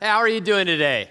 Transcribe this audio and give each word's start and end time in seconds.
How 0.00 0.18
are 0.18 0.28
you 0.28 0.40
doing 0.40 0.66
today? 0.66 1.10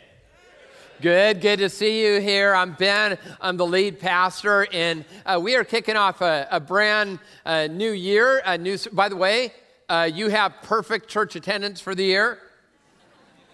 Good, 1.02 1.42
good 1.42 1.60
to 1.60 1.70
see 1.70 2.06
you 2.06 2.22
here. 2.22 2.56
I'm 2.56 2.74
Ben. 2.74 3.18
I'm 3.42 3.58
the 3.58 3.66
lead 3.66 4.00
pastor, 4.00 4.66
and 4.72 5.04
uh, 5.26 5.40
we 5.44 5.56
are 5.56 5.66
kicking 5.66 5.98
off 5.98 6.22
a, 6.22 6.48
a 6.50 6.60
brand 6.60 7.20
uh, 7.46 7.68
new 7.68 7.92
year. 7.92 8.42
A 8.46 8.58
new, 8.58 8.78
by 8.94 9.10
the 9.10 9.18
way, 9.18 9.52
uh, 9.90 10.10
you 10.12 10.30
have 10.30 10.54
perfect 10.64 11.10
church 11.10 11.36
attendance 11.36 11.82
for 11.82 11.96
the 11.96 12.06
year. 12.06 12.40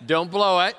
Don't 0.05 0.29
blow 0.29 0.59
it 0.61 0.75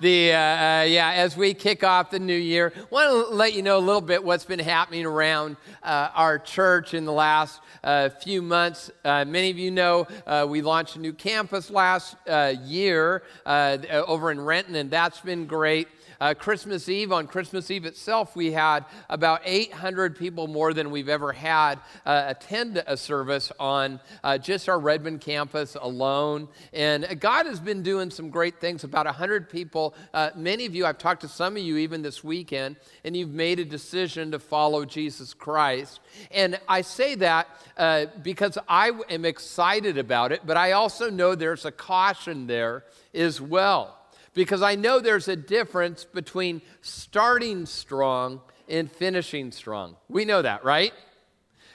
the 0.00 0.32
uh, 0.32 0.36
uh, 0.36 0.84
yeah 0.88 1.12
as 1.12 1.36
we 1.36 1.54
kick 1.54 1.84
off 1.84 2.10
the 2.10 2.18
new 2.18 2.34
year 2.34 2.72
want 2.90 3.08
to 3.10 3.34
let 3.34 3.52
you 3.54 3.62
know 3.62 3.78
a 3.78 3.80
little 3.80 4.00
bit 4.00 4.22
what's 4.22 4.44
been 4.44 4.58
happening 4.58 5.06
around 5.06 5.56
uh, 5.82 6.10
our 6.14 6.38
church 6.38 6.94
in 6.94 7.04
the 7.04 7.12
last 7.12 7.60
uh, 7.84 8.08
few 8.08 8.42
months 8.42 8.90
uh, 9.04 9.24
many 9.24 9.50
of 9.50 9.58
you 9.58 9.70
know 9.70 10.06
uh, 10.26 10.44
we 10.48 10.62
launched 10.62 10.96
a 10.96 10.98
new 10.98 11.12
campus 11.12 11.70
last 11.70 12.16
year 12.64 13.22
over 13.46 14.30
in 14.30 14.40
renton 14.40 14.74
and 14.74 14.90
that's 14.90 15.20
been 15.20 15.46
great 15.46 15.88
uh, 16.24 16.32
Christmas 16.32 16.88
Eve, 16.88 17.12
on 17.12 17.26
Christmas 17.26 17.70
Eve 17.70 17.84
itself, 17.84 18.34
we 18.34 18.50
had 18.50 18.86
about 19.10 19.42
800 19.44 20.16
people 20.16 20.46
more 20.46 20.72
than 20.72 20.90
we've 20.90 21.10
ever 21.10 21.32
had 21.32 21.78
uh, 22.06 22.24
attend 22.28 22.82
a 22.86 22.96
service 22.96 23.52
on 23.60 24.00
uh, 24.22 24.38
just 24.38 24.70
our 24.70 24.78
Redmond 24.78 25.20
campus 25.20 25.76
alone. 25.78 26.48
And 26.72 27.20
God 27.20 27.44
has 27.44 27.60
been 27.60 27.82
doing 27.82 28.10
some 28.10 28.30
great 28.30 28.58
things. 28.58 28.84
About 28.84 29.04
100 29.04 29.50
people, 29.50 29.83
uh, 30.14 30.30
many 30.36 30.64
of 30.64 30.74
you, 30.74 30.86
I've 30.86 30.98
talked 30.98 31.20
to 31.22 31.28
some 31.28 31.56
of 31.56 31.62
you 31.62 31.76
even 31.78 32.00
this 32.00 32.22
weekend, 32.24 32.76
and 33.04 33.16
you've 33.16 33.34
made 33.34 33.58
a 33.58 33.64
decision 33.64 34.30
to 34.30 34.38
follow 34.38 34.84
Jesus 34.84 35.34
Christ. 35.34 36.00
And 36.30 36.58
I 36.68 36.80
say 36.82 37.16
that 37.16 37.48
uh, 37.76 38.06
because 38.22 38.56
I 38.68 38.92
am 39.10 39.24
excited 39.24 39.98
about 39.98 40.32
it, 40.32 40.42
but 40.46 40.56
I 40.56 40.72
also 40.72 41.10
know 41.10 41.34
there's 41.34 41.64
a 41.64 41.72
caution 41.72 42.46
there 42.46 42.84
as 43.12 43.40
well 43.40 43.98
because 44.34 44.62
I 44.62 44.74
know 44.74 45.00
there's 45.00 45.28
a 45.28 45.36
difference 45.36 46.04
between 46.04 46.62
starting 46.82 47.66
strong 47.66 48.40
and 48.68 48.90
finishing 48.90 49.52
strong. 49.52 49.96
We 50.08 50.24
know 50.24 50.42
that, 50.42 50.64
right? 50.64 50.92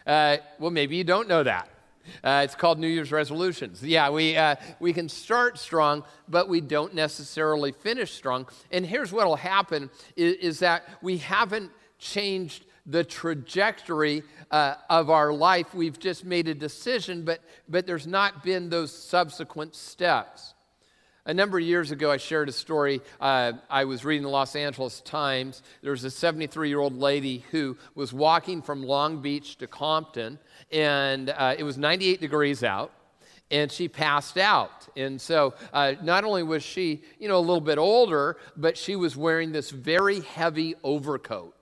Uh, 0.06 0.38
well, 0.60 0.72
maybe 0.72 0.96
you 0.96 1.04
don't 1.04 1.28
know 1.28 1.44
that. 1.44 1.70
Uh, 2.24 2.42
it's 2.44 2.56
called 2.56 2.80
New 2.80 2.88
Year's 2.88 3.12
resolutions. 3.12 3.84
Yeah, 3.84 4.10
we, 4.10 4.38
uh, 4.38 4.56
we 4.80 4.94
can 4.94 5.10
start 5.10 5.58
strong, 5.58 6.04
but 6.28 6.50
we 6.50 6.62
don't 6.62 6.94
necessarily 6.94 7.72
finish 7.72 8.14
strong. 8.14 8.48
And 8.72 8.86
here's 8.86 9.12
what 9.12 9.26
will 9.28 9.36
happen 9.36 9.90
is, 10.16 10.36
is, 10.36 10.60
that 10.60 10.88
we 11.02 11.18
haven't 11.18 11.72
changed 11.98 12.66
the 12.86 13.04
trajectory 13.04 14.24
uh, 14.52 14.76
of 14.90 15.10
our 15.10 15.32
life. 15.32 15.74
We've 15.74 16.00
just 16.00 16.26
made 16.26 16.48
a 16.48 16.56
decision, 16.56 17.24
but, 17.24 17.42
but 17.68 17.86
there's 17.86 18.08
not 18.08 18.44
been 18.44 18.70
those 18.70 18.92
subsequent 18.92 19.76
steps. 19.76 20.54
A 21.30 21.34
number 21.36 21.60
of 21.60 21.64
years 21.64 21.92
ago, 21.92 22.10
I 22.10 22.18
shared 22.18 22.50
a 22.50 22.52
story. 22.52 23.02
Uh, 23.22 23.52
I 23.70 23.86
was 23.86 24.04
reading 24.04 24.24
the 24.24 24.30
Los 24.30 24.56
Angeles 24.56 25.00
Times. 25.02 25.62
There 25.84 25.92
was 25.92 26.04
a 26.04 26.10
73 26.10 26.70
year 26.70 26.80
old 26.80 26.98
lady 26.98 27.46
who 27.52 27.78
was 27.94 28.12
walking 28.12 28.64
from 28.64 28.82
Long 28.82 29.22
Beach 29.22 29.56
to 29.60 29.68
Compton, 29.68 30.40
and 30.72 31.30
uh, 31.30 31.54
it 31.56 31.64
was 31.64 31.78
98 31.78 32.20
degrees 32.20 32.64
out 32.64 32.92
and 33.52 33.72
she 33.72 33.88
passed 33.88 34.40
out. 34.40 34.88
And 34.98 35.22
so 35.22 35.54
uh, 35.72 35.94
not 36.02 36.24
only 36.24 36.42
was 36.42 36.64
she, 36.64 37.04
you 37.20 37.28
know, 37.28 37.38
a 37.38 37.40
little 37.40 37.62
bit 37.62 37.78
older, 37.78 38.38
but 38.58 38.76
she 38.76 38.96
was 38.96 39.16
wearing 39.16 39.52
this 39.52 39.70
very 39.70 40.22
heavy 40.22 40.74
overcoat 40.84 41.59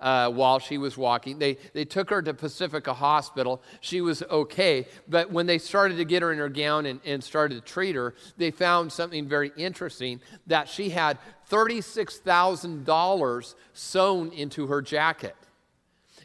uh, 0.00 0.30
while 0.30 0.58
she 0.58 0.78
was 0.78 0.96
walking. 0.96 1.38
They, 1.38 1.58
they 1.72 1.84
took 1.84 2.10
her 2.10 2.22
to 2.22 2.34
Pacifica 2.34 2.94
Hospital. 2.94 3.62
She 3.80 4.00
was 4.00 4.22
okay. 4.24 4.86
But 5.08 5.30
when 5.32 5.46
they 5.46 5.58
started 5.58 5.96
to 5.96 6.04
get 6.04 6.22
her 6.22 6.32
in 6.32 6.38
her 6.38 6.48
gown 6.48 6.86
and, 6.86 7.00
and 7.04 7.22
started 7.22 7.56
to 7.56 7.60
treat 7.60 7.94
her, 7.96 8.14
they 8.36 8.50
found 8.50 8.92
something 8.92 9.26
very 9.26 9.52
interesting 9.56 10.20
that 10.46 10.68
she 10.68 10.90
had 10.90 11.18
$36,000 11.50 13.54
sewn 13.72 14.32
into 14.32 14.66
her 14.68 14.82
jacket. 14.82 15.34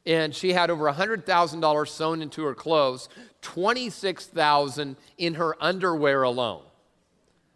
And 0.05 0.35
she 0.35 0.51
had 0.51 0.69
over 0.69 0.91
$100,000 0.91 1.87
sewn 1.87 2.21
into 2.21 2.43
her 2.43 2.53
clothes, 2.53 3.07
26,000 3.41 4.97
in 5.17 5.35
her 5.35 5.55
underwear 5.63 6.23
alone. 6.23 6.63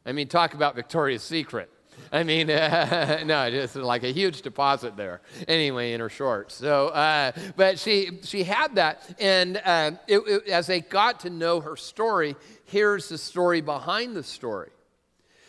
I 0.06 0.14
mean, 0.14 0.30
talk 0.30 0.54
about 0.54 0.76
Victoria's 0.76 1.24
Secret. 1.24 1.70
I 2.12 2.24
mean, 2.24 2.50
uh, 2.50 3.22
no, 3.26 3.50
just 3.50 3.76
like 3.76 4.04
a 4.04 4.12
huge 4.12 4.42
deposit 4.42 4.96
there. 4.96 5.22
Anyway, 5.48 5.94
in 5.94 6.00
her 6.00 6.10
shorts. 6.10 6.56
So, 6.56 6.88
uh, 6.90 7.32
but 7.56 7.80
she 7.80 8.20
she 8.24 8.44
had 8.44 8.76
that, 8.76 9.04
and 9.20 9.62
uh, 9.64 9.92
it, 10.08 10.20
it, 10.20 10.48
as 10.48 10.68
they 10.68 10.82
got 10.82 11.22
to 11.22 11.30
know 11.30 11.62
her 11.62 11.76
story, 11.76 12.36
here's 12.66 13.10
the 13.10 13.18
story 13.18 13.62
behind 13.62 14.16
the 14.16 14.24
story. 14.24 14.70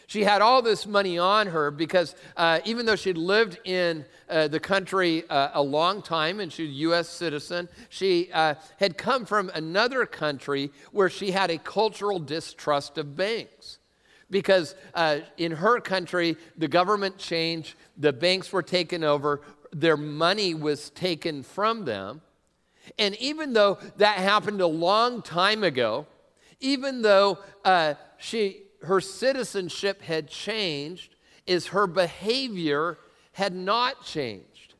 She 0.06 0.24
had 0.24 0.40
all 0.40 0.62
this 0.62 0.86
money 0.86 1.18
on 1.18 1.48
her 1.48 1.70
because 1.70 2.14
uh, 2.34 2.60
even 2.64 2.86
though 2.86 2.96
she'd 2.96 3.18
lived 3.18 3.58
in 3.64 4.06
uh, 4.30 4.48
the 4.48 4.58
country 4.58 5.28
uh, 5.28 5.50
a 5.52 5.62
long 5.62 6.00
time 6.00 6.40
and 6.40 6.50
she's 6.50 6.70
a 6.70 6.72
U.S. 6.72 7.10
citizen, 7.10 7.68
she 7.90 8.30
had 8.32 8.96
come 8.96 9.26
from 9.26 9.50
another 9.52 10.06
country 10.06 10.70
where 10.92 11.10
she 11.10 11.32
had 11.32 11.50
a 11.50 11.58
cultural 11.58 12.18
distrust 12.18 12.96
of 12.96 13.16
banks 13.16 13.77
because 14.30 14.74
uh, 14.94 15.20
in 15.36 15.52
her 15.52 15.80
country, 15.80 16.36
the 16.56 16.68
government 16.68 17.18
changed, 17.18 17.74
the 17.96 18.12
banks 18.12 18.52
were 18.52 18.62
taken 18.62 19.02
over, 19.04 19.40
their 19.72 19.96
money 19.96 20.54
was 20.54 20.90
taken 20.90 21.42
from 21.42 21.84
them. 21.84 22.20
And 22.98 23.14
even 23.16 23.52
though 23.52 23.78
that 23.96 24.18
happened 24.18 24.60
a 24.60 24.66
long 24.66 25.22
time 25.22 25.62
ago, 25.62 26.06
even 26.60 27.02
though 27.02 27.38
uh, 27.64 27.94
she, 28.18 28.62
her 28.82 29.00
citizenship 29.00 30.02
had 30.02 30.28
changed, 30.28 31.14
is 31.46 31.68
her 31.68 31.86
behavior 31.86 32.98
had 33.32 33.54
not 33.54 34.04
changed. 34.04 34.74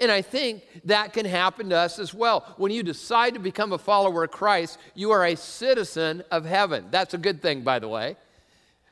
And 0.00 0.10
I 0.10 0.20
think 0.20 0.62
that 0.84 1.12
can 1.12 1.24
happen 1.24 1.70
to 1.70 1.76
us 1.76 1.98
as 1.98 2.12
well. 2.12 2.54
When 2.58 2.70
you 2.70 2.82
decide 2.82 3.34
to 3.34 3.40
become 3.40 3.72
a 3.72 3.78
follower 3.78 4.24
of 4.24 4.30
Christ, 4.30 4.78
you 4.94 5.10
are 5.12 5.24
a 5.24 5.36
citizen 5.36 6.22
of 6.30 6.44
heaven. 6.44 6.86
That's 6.90 7.14
a 7.14 7.18
good 7.18 7.40
thing, 7.40 7.62
by 7.62 7.78
the 7.78 7.88
way. 7.88 8.16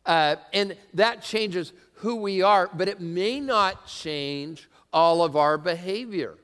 Uh, 0.06 0.36
and 0.52 0.76
that 0.94 1.20
changes 1.20 1.72
who 1.96 2.16
we 2.16 2.42
are, 2.42 2.70
but 2.72 2.88
it 2.88 3.00
may 3.00 3.40
not 3.40 3.86
change 3.86 4.68
all 4.92 5.22
of 5.22 5.36
our 5.36 5.58
behavior. 5.58 6.36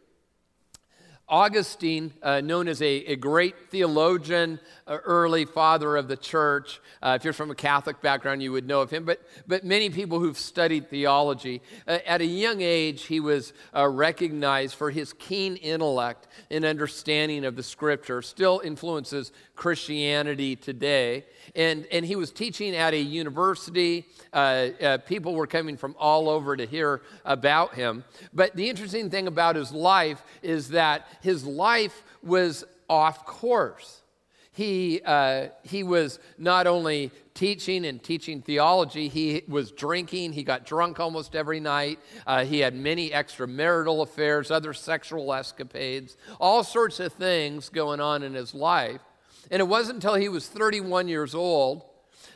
Augustine, 1.33 2.13
uh, 2.23 2.43
known 2.43 2.69
as 2.69 2.83
a, 2.83 3.07
a, 3.07 3.17
great 3.17 3.55
theologian, 3.71 4.61
uh, 4.87 4.99
early 5.05 5.47
father 5.47 5.97
of 5.97 6.07
the 6.07 6.17
church. 6.17 6.79
Uh, 7.03 7.17
if 7.19 7.25
you're 7.25 7.33
from 7.33 7.51
a 7.51 7.55
Catholic 7.55 8.03
background, 8.03 8.43
you 8.43 8.53
would 8.53 8.67
know 8.67 8.83
of 8.83 8.91
him. 8.91 9.05
But, 9.07 9.23
but 9.47 9.65
many 9.65 9.89
people 9.89 10.19
who've 10.19 10.39
studied 10.39 10.91
theology, 10.91 11.63
uh, 11.89 12.01
at 12.07 12.21
a 12.21 12.27
young 12.27 12.61
age, 12.61 13.05
he 13.05 13.19
was 13.19 13.55
uh, 13.75 13.89
recognized 13.89 14.75
for 14.75 14.91
his 14.91 15.15
keen 15.15 15.57
intellect 15.57 16.29
and 16.51 16.67
understanding 16.67 17.47
of 17.47 17.57
the 17.57 17.63
scripture, 17.63 18.21
still 18.21 18.61
influences 18.63 19.33
Christianity 19.63 20.57
today. 20.57 21.25
And, 21.55 21.87
and 21.93 22.05
he 22.05 22.17
was 22.17 22.33
teaching 22.33 22.75
at 22.75 22.95
a 22.95 22.99
university. 22.99 24.07
Uh, 24.33 24.71
uh, 24.83 24.99
people 24.99 25.37
were 25.37 25.47
coming 25.47 25.77
from 25.77 25.95
all 26.01 26.29
over 26.29 26.57
to 26.57 26.67
hear 26.67 27.01
about 27.25 27.77
him. 27.77 28.03
But 28.35 28.57
the 28.57 28.69
interesting 28.69 29.09
thing 29.09 29.29
about 29.29 29.55
his 29.55 29.71
life 29.71 30.21
is 30.43 30.71
that 30.71 31.07
his 31.21 31.45
life 31.45 32.03
was 32.25 32.65
off 32.89 33.25
course. 33.25 34.03
He, 34.51 35.01
uh, 35.05 35.51
he 35.63 35.85
was 35.85 36.19
not 36.39 36.67
only 36.67 37.13
teaching 37.33 37.87
and 37.87 38.03
teaching 38.03 38.43
theology, 38.43 39.07
he 39.07 39.45
was 39.47 39.71
drinking. 39.71 40.33
He 40.33 40.43
got 40.43 40.67
drunk 40.67 40.99
almost 40.99 41.37
every 41.37 41.61
night. 41.61 42.01
Uh, 42.27 42.45
he 42.45 42.59
had 42.59 42.75
many 42.75 43.11
extramarital 43.11 44.03
affairs, 44.03 44.51
other 44.51 44.73
sexual 44.73 45.33
escapades, 45.33 46.17
all 46.41 46.65
sorts 46.65 46.99
of 46.99 47.13
things 47.13 47.69
going 47.69 48.01
on 48.01 48.25
in 48.25 48.35
his 48.35 48.55
life. 48.55 49.01
And 49.53 49.61
it 49.61 49.69
wasn't 49.69 49.97
until 49.97 50.15
he 50.15 50.31
was 50.31 50.49
31 50.49 51.09
years 51.09 51.35
old 51.35 51.85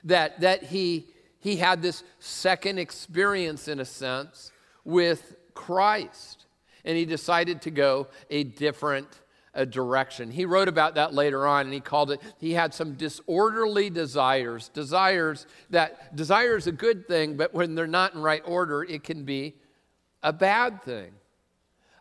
that, 0.05 0.41
that 0.43 0.63
he, 0.63 1.07
he 1.41 1.57
had 1.57 1.81
this 1.81 2.05
second 2.21 2.79
experience, 2.79 3.69
in 3.69 3.81
a 3.81 3.87
sense, 3.87 4.53
with 4.85 5.35
Christ. 5.55 6.45
And 6.85 6.97
he 6.97 7.07
decided 7.07 7.63
to 7.63 7.71
go 7.71 8.09
a 8.31 8.45
different 8.45 9.09
a 9.55 9.65
direction. 9.65 10.31
He 10.31 10.45
wrote 10.45 10.69
about 10.69 10.97
that 10.97 11.15
later 11.15 11.47
on 11.47 11.65
and 11.65 11.73
he 11.73 11.81
called 11.81 12.11
it, 12.11 12.21
he 12.39 12.53
had 12.53 12.75
some 12.75 12.93
disorderly 12.93 13.89
desires. 13.89 14.69
Desires 14.69 15.47
that, 15.71 16.15
desire 16.15 16.57
is 16.57 16.67
a 16.67 16.73
good 16.73 17.09
thing, 17.09 17.39
but 17.39 17.55
when 17.55 17.75
they're 17.75 17.87
not 17.87 18.13
in 18.15 18.21
right 18.21 18.43
order, 18.45 18.85
it 18.85 19.03
can 19.03 19.25
be 19.25 19.55
a 20.23 20.33
bad 20.33 20.83
thing. 20.83 21.13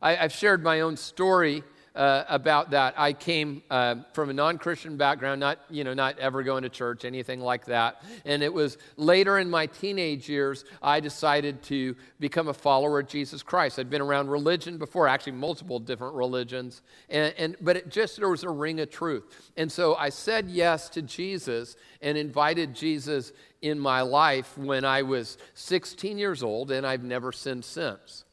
I, 0.01 0.15
have 0.15 0.33
shared 0.33 0.63
my 0.63 0.81
own 0.81 0.97
story 0.97 1.63
uh, 1.95 2.25
about 2.27 2.71
that. 2.71 2.94
I 2.97 3.13
came 3.13 3.63
uh, 3.69 3.95
from 4.13 4.30
a 4.30 4.33
non-Christian 4.33 4.97
background, 4.97 5.39
not 5.39 5.59
you 5.69 5.83
know, 5.83 5.94
not 5.94 6.19
ever 6.19 6.44
going 6.44 6.63
to 6.63 6.69
church, 6.69 7.06
anything 7.06 7.39
like 7.39 7.65
that. 7.65 8.03
And 8.25 8.44
it 8.44 8.53
was 8.53 8.77
later 8.97 9.39
in 9.39 9.50
my 9.50 9.68
teenage 9.68 10.27
years 10.27 10.65
I 10.81 11.00
decided 11.00 11.63
to 11.63 11.95
become 12.19 12.50
a 12.50 12.53
follower 12.53 13.00
of 13.00 13.07
Jesus 13.07 13.42
Christ. 13.42 13.80
I'd 13.80 13.89
been 13.89 14.01
around 14.01 14.27
religion 14.27 14.77
before, 14.77 15.07
actually 15.07 15.33
multiple 15.33 15.80
different 15.80 16.15
religions, 16.15 16.81
and, 17.09 17.33
and 17.38 17.56
but 17.62 17.77
it 17.77 17.89
just 17.89 18.18
there 18.18 18.30
was 18.30 18.44
a 18.44 18.50
ring 18.50 18.80
of 18.81 18.89
truth. 18.89 19.51
And 19.56 19.71
so 19.71 19.95
I 19.95 20.09
said 20.09 20.50
yes 20.50 20.89
to 20.89 21.01
Jesus 21.01 21.77
and 22.01 22.18
invited 22.18 22.75
Jesus 22.75 23.31
in 23.62 23.80
my 23.80 24.01
life 24.01 24.57
when 24.57 24.83
I 24.83 25.01
was 25.01 25.38
16 25.53 26.18
years 26.18 26.44
old, 26.44 26.71
and 26.71 26.86
I've 26.86 27.03
never 27.03 27.31
sinned 27.31 27.65
since. 27.65 28.25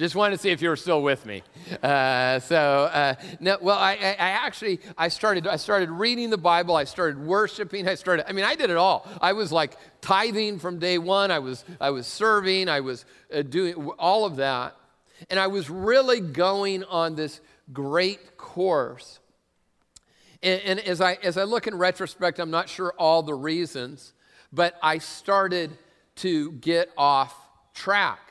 Just 0.00 0.14
wanted 0.14 0.36
to 0.36 0.42
see 0.42 0.48
if 0.48 0.62
you 0.62 0.70
were 0.70 0.76
still 0.76 1.02
with 1.02 1.26
me. 1.26 1.42
Uh, 1.82 2.40
so, 2.40 2.56
uh, 2.56 3.16
no, 3.38 3.58
well, 3.60 3.76
I, 3.76 3.92
I, 3.92 4.30
actually 4.30 4.80
I 4.96 5.08
started 5.08 5.46
I 5.46 5.56
started 5.56 5.90
reading 5.90 6.30
the 6.30 6.38
Bible. 6.38 6.74
I 6.74 6.84
started 6.84 7.22
worshiping. 7.22 7.86
I 7.86 7.96
started. 7.96 8.26
I 8.26 8.32
mean, 8.32 8.46
I 8.46 8.54
did 8.54 8.70
it 8.70 8.78
all. 8.78 9.06
I 9.20 9.34
was 9.34 9.52
like 9.52 9.76
tithing 10.00 10.58
from 10.58 10.78
day 10.78 10.96
one. 10.96 11.30
I 11.30 11.40
was 11.40 11.66
I 11.78 11.90
was 11.90 12.06
serving. 12.06 12.70
I 12.70 12.80
was 12.80 13.04
uh, 13.30 13.42
doing 13.42 13.74
all 13.98 14.24
of 14.24 14.36
that, 14.36 14.74
and 15.28 15.38
I 15.38 15.48
was 15.48 15.68
really 15.68 16.20
going 16.20 16.82
on 16.84 17.14
this 17.14 17.38
great 17.70 18.38
course. 18.38 19.18
And, 20.42 20.62
and 20.62 20.80
as 20.80 21.02
I 21.02 21.18
as 21.22 21.36
I 21.36 21.44
look 21.44 21.66
in 21.66 21.74
retrospect, 21.74 22.38
I'm 22.38 22.50
not 22.50 22.70
sure 22.70 22.94
all 22.98 23.22
the 23.22 23.34
reasons, 23.34 24.14
but 24.50 24.76
I 24.82 24.96
started 24.96 25.76
to 26.16 26.52
get 26.52 26.88
off 26.96 27.36
track. 27.74 28.29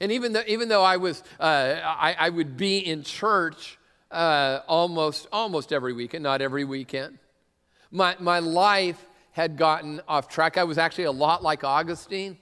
And 0.00 0.12
even 0.12 0.32
though, 0.32 0.44
even 0.46 0.68
though 0.68 0.84
I, 0.84 0.96
was, 0.96 1.22
uh, 1.40 1.80
I, 1.82 2.16
I, 2.18 2.28
would 2.28 2.56
be 2.56 2.78
in 2.78 3.02
church 3.02 3.78
uh, 4.10 4.60
almost, 4.68 5.26
almost 5.32 5.72
every 5.72 5.92
weekend, 5.92 6.22
not 6.22 6.40
every 6.40 6.64
weekend, 6.64 7.18
my, 7.90 8.16
my 8.18 8.38
life 8.38 9.04
had 9.32 9.56
gotten 9.56 10.00
off 10.06 10.28
track. 10.28 10.56
I 10.56 10.64
was 10.64 10.78
actually 10.78 11.04
a 11.04 11.12
lot 11.12 11.42
like 11.42 11.64
Augustine 11.64 12.38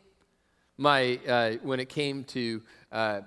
my, 0.79 1.19
uh, 1.27 1.53
when 1.63 1.81
it 1.81 1.89
came 1.89 2.25
to 2.25 2.63
uh, 2.93 3.21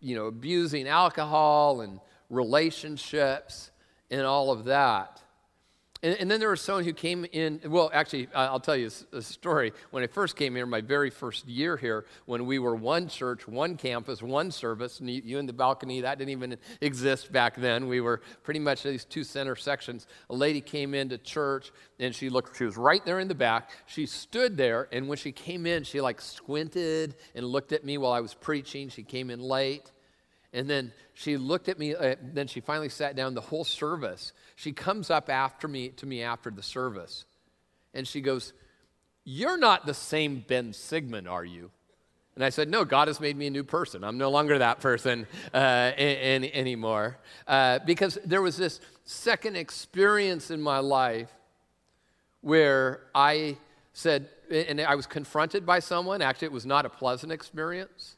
you 0.00 0.14
know, 0.16 0.26
abusing 0.26 0.88
alcohol 0.88 1.80
and 1.80 2.00
relationships 2.30 3.70
and 4.10 4.22
all 4.22 4.50
of 4.50 4.64
that. 4.64 5.20
And, 6.04 6.16
and, 6.20 6.30
then 6.30 6.38
there 6.38 6.50
was 6.50 6.60
someone 6.60 6.84
who 6.84 6.92
came 6.92 7.24
in. 7.32 7.62
Well, 7.64 7.90
actually, 7.94 8.28
I'll 8.34 8.60
tell 8.60 8.76
you 8.76 8.90
a, 9.14 9.22
story. 9.22 9.72
When 9.90 10.02
I 10.02 10.06
first 10.06 10.36
came 10.36 10.54
here, 10.54 10.66
my 10.66 10.82
very 10.82 11.08
first 11.08 11.48
year 11.48 11.78
here, 11.78 12.04
when 12.26 12.44
we 12.44 12.58
were 12.58 12.76
one 12.76 13.08
church, 13.08 13.48
one 13.48 13.78
campus, 13.78 14.20
one 14.22 14.50
service, 14.50 15.00
and 15.00 15.08
you, 15.08 15.22
you 15.24 15.38
in 15.38 15.46
the 15.46 15.54
balcony, 15.54 16.02
that 16.02 16.18
didn't 16.18 16.32
even 16.32 16.58
exist 16.82 17.32
back 17.32 17.56
then. 17.56 17.88
We 17.88 18.02
were 18.02 18.20
pretty 18.42 18.60
much 18.60 18.82
these 18.82 19.06
two 19.06 19.24
center 19.24 19.56
sections. 19.56 20.06
A 20.28 20.34
lady 20.34 20.60
came 20.60 20.92
into 20.92 21.16
church, 21.16 21.72
and 21.98 22.14
she 22.14 22.28
looked, 22.28 22.58
she 22.58 22.64
was 22.64 22.76
right 22.76 23.02
there 23.06 23.18
in 23.18 23.28
the 23.28 23.34
back. 23.34 23.70
She 23.86 24.04
stood 24.04 24.58
there, 24.58 24.88
and 24.92 25.08
when 25.08 25.16
she 25.16 25.32
came 25.32 25.64
in, 25.64 25.84
she 25.84 26.02
like 26.02 26.20
squinted 26.20 27.14
and 27.34 27.46
looked 27.46 27.72
at 27.72 27.82
me 27.82 27.96
while 27.96 28.12
I 28.12 28.20
was 28.20 28.34
preaching. 28.34 28.90
She 28.90 29.04
came 29.04 29.30
in 29.30 29.40
late. 29.40 29.90
And 30.52 30.70
then 30.70 30.92
she 31.14 31.36
looked 31.36 31.68
at 31.68 31.80
me, 31.80 31.96
uh, 31.96 32.14
then 32.22 32.46
she 32.46 32.60
finally 32.60 32.88
sat 32.88 33.16
down 33.16 33.34
the 33.34 33.40
whole 33.40 33.64
service. 33.64 34.32
She 34.54 34.72
comes 34.72 35.10
up 35.10 35.28
after 35.28 35.68
me 35.68 35.88
to 35.90 36.06
me 36.06 36.22
after 36.22 36.50
the 36.50 36.62
service. 36.62 37.24
And 37.92 38.06
she 38.06 38.20
goes, 38.20 38.52
You're 39.24 39.58
not 39.58 39.86
the 39.86 39.94
same 39.94 40.44
Ben 40.46 40.72
Sigman, 40.72 41.28
are 41.28 41.44
you? 41.44 41.70
And 42.34 42.44
I 42.44 42.50
said, 42.50 42.68
No, 42.68 42.84
God 42.84 43.08
has 43.08 43.20
made 43.20 43.36
me 43.36 43.46
a 43.46 43.50
new 43.50 43.64
person. 43.64 44.04
I'm 44.04 44.18
no 44.18 44.30
longer 44.30 44.58
that 44.58 44.80
person 44.80 45.26
uh, 45.52 45.92
anymore. 45.96 47.18
Uh, 47.46 47.78
because 47.84 48.18
there 48.24 48.42
was 48.42 48.56
this 48.56 48.80
second 49.04 49.56
experience 49.56 50.50
in 50.50 50.60
my 50.60 50.78
life 50.78 51.32
where 52.40 53.00
I 53.14 53.56
said, 53.92 54.28
and 54.50 54.80
I 54.80 54.94
was 54.94 55.06
confronted 55.06 55.64
by 55.64 55.78
someone. 55.78 56.22
Actually, 56.22 56.46
it 56.46 56.52
was 56.52 56.66
not 56.66 56.84
a 56.84 56.90
pleasant 56.90 57.32
experience 57.32 58.16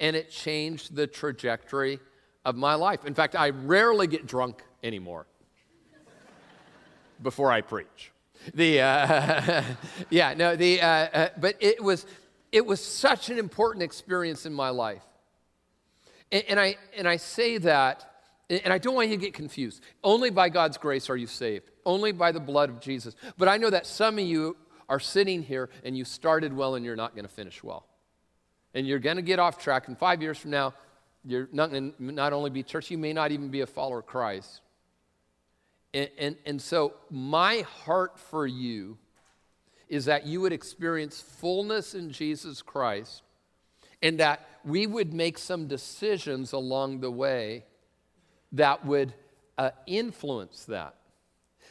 and 0.00 0.16
it 0.16 0.30
changed 0.30 0.96
the 0.96 1.06
trajectory 1.06 2.00
of 2.44 2.56
my 2.56 2.74
life. 2.74 3.04
In 3.04 3.14
fact, 3.14 3.36
I 3.36 3.50
rarely 3.50 4.06
get 4.06 4.26
drunk 4.26 4.64
anymore 4.82 5.26
before 7.22 7.52
I 7.52 7.60
preach. 7.60 8.12
The 8.54 8.80
uh, 8.80 9.62
yeah 10.10 10.34
no 10.34 10.56
the 10.56 10.80
uh, 10.80 10.86
uh, 10.86 11.28
but 11.38 11.56
it 11.60 11.82
was 11.82 12.06
it 12.52 12.64
was 12.64 12.80
such 12.82 13.30
an 13.30 13.38
important 13.38 13.82
experience 13.82 14.46
in 14.46 14.54
my 14.54 14.70
life, 14.70 15.04
and, 16.32 16.44
and 16.48 16.60
I 16.60 16.76
and 16.96 17.08
I 17.08 17.16
say 17.16 17.58
that. 17.58 18.06
And 18.64 18.72
I 18.72 18.78
don't 18.78 18.96
want 18.96 19.08
you 19.08 19.14
to 19.14 19.20
get 19.20 19.32
confused. 19.32 19.80
Only 20.02 20.30
by 20.30 20.48
God's 20.48 20.76
grace 20.76 21.08
are 21.08 21.16
you 21.16 21.28
saved. 21.28 21.70
Only 21.86 22.10
by 22.10 22.32
the 22.32 22.40
blood 22.40 22.68
of 22.68 22.80
Jesus. 22.80 23.14
But 23.38 23.46
I 23.46 23.58
know 23.58 23.70
that 23.70 23.86
some 23.86 24.18
of 24.18 24.24
you 24.24 24.56
are 24.88 24.98
sitting 24.98 25.40
here 25.44 25.70
and 25.84 25.96
you 25.96 26.04
started 26.04 26.52
well 26.52 26.74
and 26.74 26.84
you're 26.84 26.96
not 26.96 27.14
going 27.14 27.24
to 27.24 27.32
finish 27.32 27.62
well 27.62 27.86
and 28.74 28.86
you're 28.86 28.98
going 28.98 29.16
to 29.16 29.22
get 29.22 29.38
off 29.38 29.62
track. 29.62 29.88
And 29.88 29.96
five 29.96 30.22
years 30.22 30.38
from 30.38 30.50
now, 30.50 30.74
you're 31.24 31.48
not 31.52 31.70
going 31.70 31.92
to 31.92 32.02
not 32.02 32.32
only 32.32 32.50
be 32.50 32.62
church, 32.62 32.90
you 32.90 32.98
may 32.98 33.12
not 33.12 33.30
even 33.32 33.48
be 33.48 33.60
a 33.60 33.66
follower 33.66 34.00
of 34.00 34.06
Christ. 34.06 34.62
And, 35.92 36.10
and, 36.18 36.36
and 36.46 36.62
so, 36.62 36.94
my 37.10 37.60
heart 37.84 38.18
for 38.18 38.46
you 38.46 38.98
is 39.88 40.04
that 40.04 40.26
you 40.26 40.40
would 40.40 40.52
experience 40.52 41.20
fullness 41.20 41.94
in 41.94 42.10
Jesus 42.10 42.62
Christ 42.62 43.22
and 44.02 44.20
that 44.20 44.48
we 44.64 44.86
would 44.86 45.12
make 45.12 45.36
some 45.36 45.66
decisions 45.66 46.52
along 46.52 47.00
the 47.00 47.10
way 47.10 47.64
that 48.52 48.84
would 48.86 49.12
uh, 49.58 49.70
influence 49.86 50.64
that. 50.66 50.94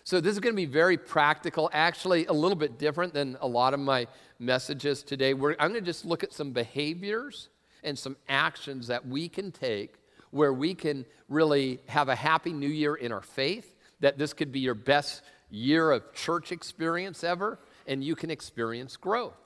So, 0.04 0.19
this 0.19 0.33
is 0.33 0.39
going 0.39 0.54
to 0.54 0.57
be 0.57 0.66
very 0.66 0.98
practical, 0.98 1.69
actually, 1.71 2.25
a 2.25 2.33
little 2.33 2.57
bit 2.57 2.77
different 2.77 3.13
than 3.13 3.38
a 3.42 3.48
lot 3.48 3.74
of 3.74 3.80
my 3.80 4.07
messages 4.38 5.04
today. 5.04 5.33
We're, 5.33 5.51
I'm 5.60 5.71
going 5.71 5.81
to 5.81 5.81
just 5.81 6.04
look 6.04 6.24
at 6.24 6.33
some 6.33 6.51
behaviors 6.51 7.50
and 7.83 7.98
some 7.98 8.18
actions 8.27 8.88
that 8.88 9.07
we 9.07 9.30
can 9.30 9.51
take 9.51 9.95
where 10.31 10.54
we 10.54 10.74
can 10.74 11.06
really 11.27 11.80
have 11.88 12.10
a 12.10 12.16
happy 12.16 12.54
new 12.54 12.68
year 12.68 12.95
in 12.95 13.12
our 13.12 13.21
faith, 13.21 13.75
that 14.00 14.18
this 14.18 14.34
could 14.34 14.51
be 14.51 14.60
your 14.60 14.75
best 14.75 15.22
year 15.50 15.92
of 15.92 16.13
church 16.13 16.52
experience 16.52 17.24
ever, 17.24 17.59
and 17.88 18.04
you 18.04 18.16
can 18.16 18.30
experience 18.30 18.95
growth. 18.95 19.38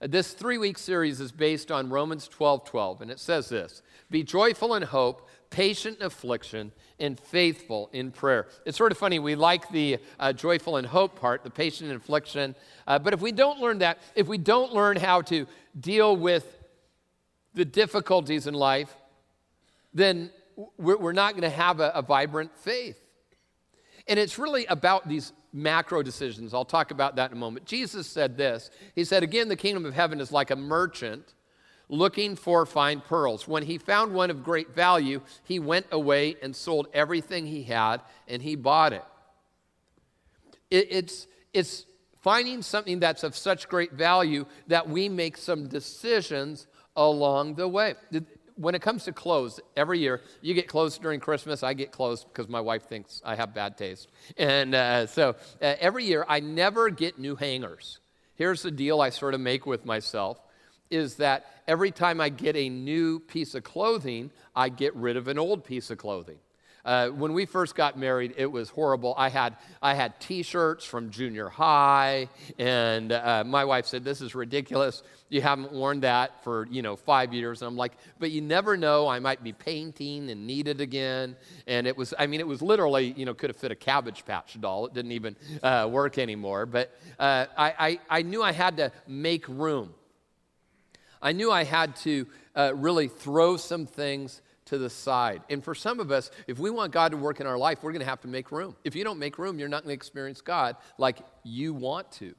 This 0.00 0.32
three 0.32 0.58
week 0.58 0.76
series 0.76 1.20
is 1.20 1.32
based 1.32 1.72
on 1.72 1.88
Romans 1.88 2.28
12 2.28 2.64
12, 2.64 3.02
and 3.02 3.10
it 3.10 3.18
says 3.18 3.48
this 3.48 3.82
Be 4.10 4.22
joyful 4.22 4.74
in 4.74 4.82
hope, 4.82 5.28
patient 5.48 5.98
in 6.00 6.06
affliction, 6.06 6.72
and 7.00 7.18
faithful 7.18 7.88
in 7.92 8.10
prayer. 8.10 8.46
It's 8.66 8.76
sort 8.76 8.92
of 8.92 8.98
funny. 8.98 9.18
We 9.18 9.34
like 9.34 9.70
the 9.70 9.98
uh, 10.20 10.34
joyful 10.34 10.76
in 10.76 10.84
hope 10.84 11.18
part, 11.18 11.44
the 11.44 11.50
patient 11.50 11.90
in 11.90 11.96
affliction. 11.96 12.54
Uh, 12.86 12.98
but 12.98 13.14
if 13.14 13.22
we 13.22 13.32
don't 13.32 13.58
learn 13.58 13.78
that, 13.78 13.98
if 14.14 14.26
we 14.26 14.36
don't 14.36 14.72
learn 14.72 14.98
how 14.98 15.22
to 15.22 15.46
deal 15.78 16.14
with 16.14 16.58
the 17.54 17.64
difficulties 17.64 18.46
in 18.46 18.52
life, 18.52 18.94
then 19.94 20.30
we're, 20.76 21.12
not 21.12 21.32
going 21.32 21.42
to 21.42 21.50
have 21.50 21.80
a, 21.80 21.90
a 21.94 22.02
vibrant 22.02 22.54
faith. 22.56 22.98
And 24.08 24.18
it's 24.18 24.38
really 24.38 24.66
about 24.66 25.08
these 25.08 25.32
macro 25.52 26.02
decisions. 26.02 26.54
I'll 26.54 26.64
talk 26.64 26.90
about 26.90 27.16
that 27.16 27.30
in 27.30 27.36
a 27.36 27.40
moment. 27.40 27.66
Jesus 27.66 28.06
said 28.06 28.36
this 28.36 28.70
He 28.94 29.04
said, 29.04 29.22
Again, 29.22 29.48
the 29.48 29.56
kingdom 29.56 29.84
of 29.84 29.94
heaven 29.94 30.20
is 30.20 30.30
like 30.32 30.50
a 30.50 30.56
merchant 30.56 31.34
looking 31.88 32.36
for 32.36 32.66
fine 32.66 33.00
pearls. 33.00 33.46
When 33.46 33.62
he 33.62 33.78
found 33.78 34.12
one 34.12 34.30
of 34.30 34.42
great 34.42 34.74
value, 34.74 35.20
he 35.44 35.58
went 35.58 35.86
away 35.92 36.36
and 36.42 36.54
sold 36.54 36.88
everything 36.92 37.46
he 37.46 37.62
had 37.62 38.00
and 38.26 38.42
he 38.42 38.56
bought 38.56 38.92
it. 38.92 39.04
it 40.70 40.88
it's, 40.90 41.26
it's 41.52 41.86
finding 42.20 42.62
something 42.62 42.98
that's 42.98 43.22
of 43.22 43.36
such 43.36 43.68
great 43.68 43.92
value 43.92 44.46
that 44.66 44.88
we 44.88 45.08
make 45.08 45.36
some 45.36 45.68
decisions 45.68 46.66
along 46.96 47.54
the 47.54 47.68
way. 47.68 47.94
When 48.56 48.74
it 48.74 48.82
comes 48.82 49.04
to 49.04 49.12
clothes, 49.12 49.60
every 49.76 49.98
year 49.98 50.22
you 50.40 50.54
get 50.54 50.66
clothes 50.66 50.98
during 50.98 51.20
Christmas. 51.20 51.62
I 51.62 51.74
get 51.74 51.92
clothes 51.92 52.24
because 52.24 52.48
my 52.48 52.60
wife 52.60 52.88
thinks 52.88 53.20
I 53.24 53.34
have 53.34 53.54
bad 53.54 53.76
taste. 53.76 54.08
And 54.38 54.74
uh, 54.74 55.06
so 55.06 55.36
uh, 55.60 55.74
every 55.78 56.04
year 56.04 56.24
I 56.26 56.40
never 56.40 56.88
get 56.88 57.18
new 57.18 57.36
hangers. 57.36 58.00
Here's 58.34 58.62
the 58.62 58.70
deal 58.70 59.00
I 59.00 59.10
sort 59.10 59.34
of 59.34 59.40
make 59.40 59.66
with 59.66 59.84
myself 59.84 60.40
is 60.90 61.16
that 61.16 61.46
every 61.66 61.90
time 61.90 62.20
I 62.20 62.28
get 62.28 62.56
a 62.56 62.68
new 62.68 63.18
piece 63.20 63.54
of 63.54 63.64
clothing, 63.64 64.30
I 64.54 64.68
get 64.68 64.94
rid 64.94 65.16
of 65.16 65.28
an 65.28 65.38
old 65.38 65.64
piece 65.64 65.90
of 65.90 65.98
clothing. 65.98 66.38
Uh, 66.86 67.08
when 67.08 67.32
we 67.32 67.44
first 67.46 67.74
got 67.74 67.98
married, 67.98 68.32
it 68.36 68.46
was 68.46 68.70
horrible. 68.70 69.12
I 69.18 69.28
had, 69.28 69.56
I 69.82 69.94
had 69.94 70.20
t 70.20 70.44
shirts 70.44 70.84
from 70.84 71.10
junior 71.10 71.48
high, 71.48 72.28
and 72.60 73.10
uh, 73.10 73.42
my 73.44 73.64
wife 73.64 73.86
said, 73.86 74.04
This 74.04 74.20
is 74.20 74.36
ridiculous. 74.36 75.02
You 75.28 75.42
haven't 75.42 75.72
worn 75.72 76.00
that 76.00 76.44
for, 76.44 76.68
you 76.70 76.82
know, 76.82 76.94
five 76.94 77.34
years. 77.34 77.60
And 77.60 77.68
I'm 77.68 77.76
like, 77.76 77.94
But 78.20 78.30
you 78.30 78.40
never 78.40 78.76
know. 78.76 79.08
I 79.08 79.18
might 79.18 79.42
be 79.42 79.52
painting 79.52 80.30
and 80.30 80.46
need 80.46 80.68
it 80.68 80.80
again. 80.80 81.34
And 81.66 81.88
it 81.88 81.96
was, 81.96 82.14
I 82.16 82.28
mean, 82.28 82.38
it 82.38 82.46
was 82.46 82.62
literally, 82.62 83.12
you 83.16 83.24
know, 83.24 83.34
could 83.34 83.50
have 83.50 83.56
fit 83.56 83.72
a 83.72 83.76
Cabbage 83.76 84.24
Patch 84.24 84.56
doll. 84.60 84.86
It 84.86 84.94
didn't 84.94 85.12
even 85.12 85.34
uh, 85.64 85.88
work 85.90 86.18
anymore. 86.18 86.66
But 86.66 86.96
uh, 87.18 87.46
I, 87.58 87.74
I, 87.78 88.18
I 88.18 88.22
knew 88.22 88.44
I 88.44 88.52
had 88.52 88.76
to 88.76 88.92
make 89.08 89.48
room. 89.48 89.92
I 91.20 91.32
knew 91.32 91.50
I 91.50 91.64
had 91.64 91.96
to 91.96 92.28
uh, 92.54 92.72
really 92.76 93.08
throw 93.08 93.56
some 93.56 93.86
things 93.86 94.40
to 94.66 94.78
the 94.78 94.90
side. 94.90 95.42
And 95.48 95.64
for 95.64 95.74
some 95.74 96.00
of 96.00 96.10
us, 96.10 96.30
if 96.46 96.58
we 96.58 96.70
want 96.70 96.92
God 96.92 97.12
to 97.12 97.16
work 97.16 97.40
in 97.40 97.46
our 97.46 97.58
life, 97.58 97.82
we're 97.82 97.92
going 97.92 98.00
to 98.00 98.06
have 98.06 98.20
to 98.22 98.28
make 98.28 98.52
room. 98.52 98.76
If 98.84 98.94
you 98.94 99.04
don't 99.04 99.18
make 99.18 99.38
room, 99.38 99.58
you're 99.58 99.68
not 99.68 99.82
going 99.82 99.90
to 99.90 99.94
experience 99.94 100.40
God 100.40 100.76
like 100.98 101.18
you 101.44 101.72
want 101.72 102.12
to. 102.12 102.34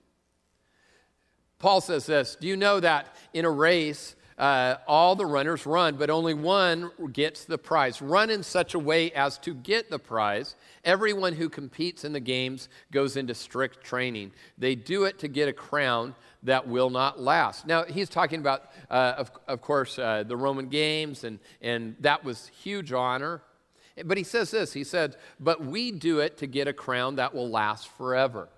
Paul 1.60 1.82
says 1.82 2.06
this 2.06 2.38
Do 2.40 2.48
you 2.48 2.56
know 2.56 2.80
that 2.80 3.16
in 3.34 3.46
a 3.46 3.50
race, 3.50 4.16
uh, 4.38 4.76
all 4.88 5.16
the 5.16 5.26
runners 5.26 5.66
run, 5.66 5.96
but 5.96 6.12
only 6.12 6.36
one 6.36 6.92
gets 7.12 7.46
the 7.46 7.58
prize. 7.58 8.02
Run 8.02 8.30
in 8.30 8.44
such 8.44 8.76
a 8.76 8.80
way 8.80 9.12
as 9.14 9.40
to 9.40 9.56
get 9.56 9.90
the 9.90 9.98
prize. 9.98 10.56
Everyone 10.84 11.34
who 11.34 11.50
competes 11.50 12.06
in 12.06 12.14
the 12.14 12.20
games 12.20 12.70
goes 12.92 13.18
into 13.18 13.34
strict 13.34 13.84
training. 13.84 14.32
They 14.58 14.76
do 14.76 15.06
it 15.06 15.18
to 15.20 15.28
get 15.28 15.50
a 15.50 15.54
crown 15.54 16.14
that 16.48 16.68
will 16.68 16.90
not 16.90 17.20
last. 17.20 17.68
Now, 17.68 17.84
he's 17.84 18.10
talking 18.10 18.40
about, 18.40 18.72
uh, 18.90 19.14
of, 19.18 19.32
of, 19.48 19.62
course, 19.62 20.00
uh, 20.00 20.24
the 20.24 20.36
Roman 20.36 20.68
games, 20.70 21.24
and, 21.24 21.40
and 21.62 21.96
that 22.00 22.24
was 22.24 22.50
huge 22.62 22.92
honor. 22.92 23.42
But 24.06 24.18
he 24.18 24.24
says 24.24 24.52
this 24.52 24.74
he 24.74 24.84
said, 24.84 25.16
But 25.40 25.64
we 25.64 25.92
do 25.92 26.20
it 26.20 26.38
to 26.38 26.48
get 26.48 26.68
a 26.68 26.74
crown 26.74 27.16
that 27.18 27.34
will 27.34 27.50
last 27.50 27.90
forever. 27.90 28.50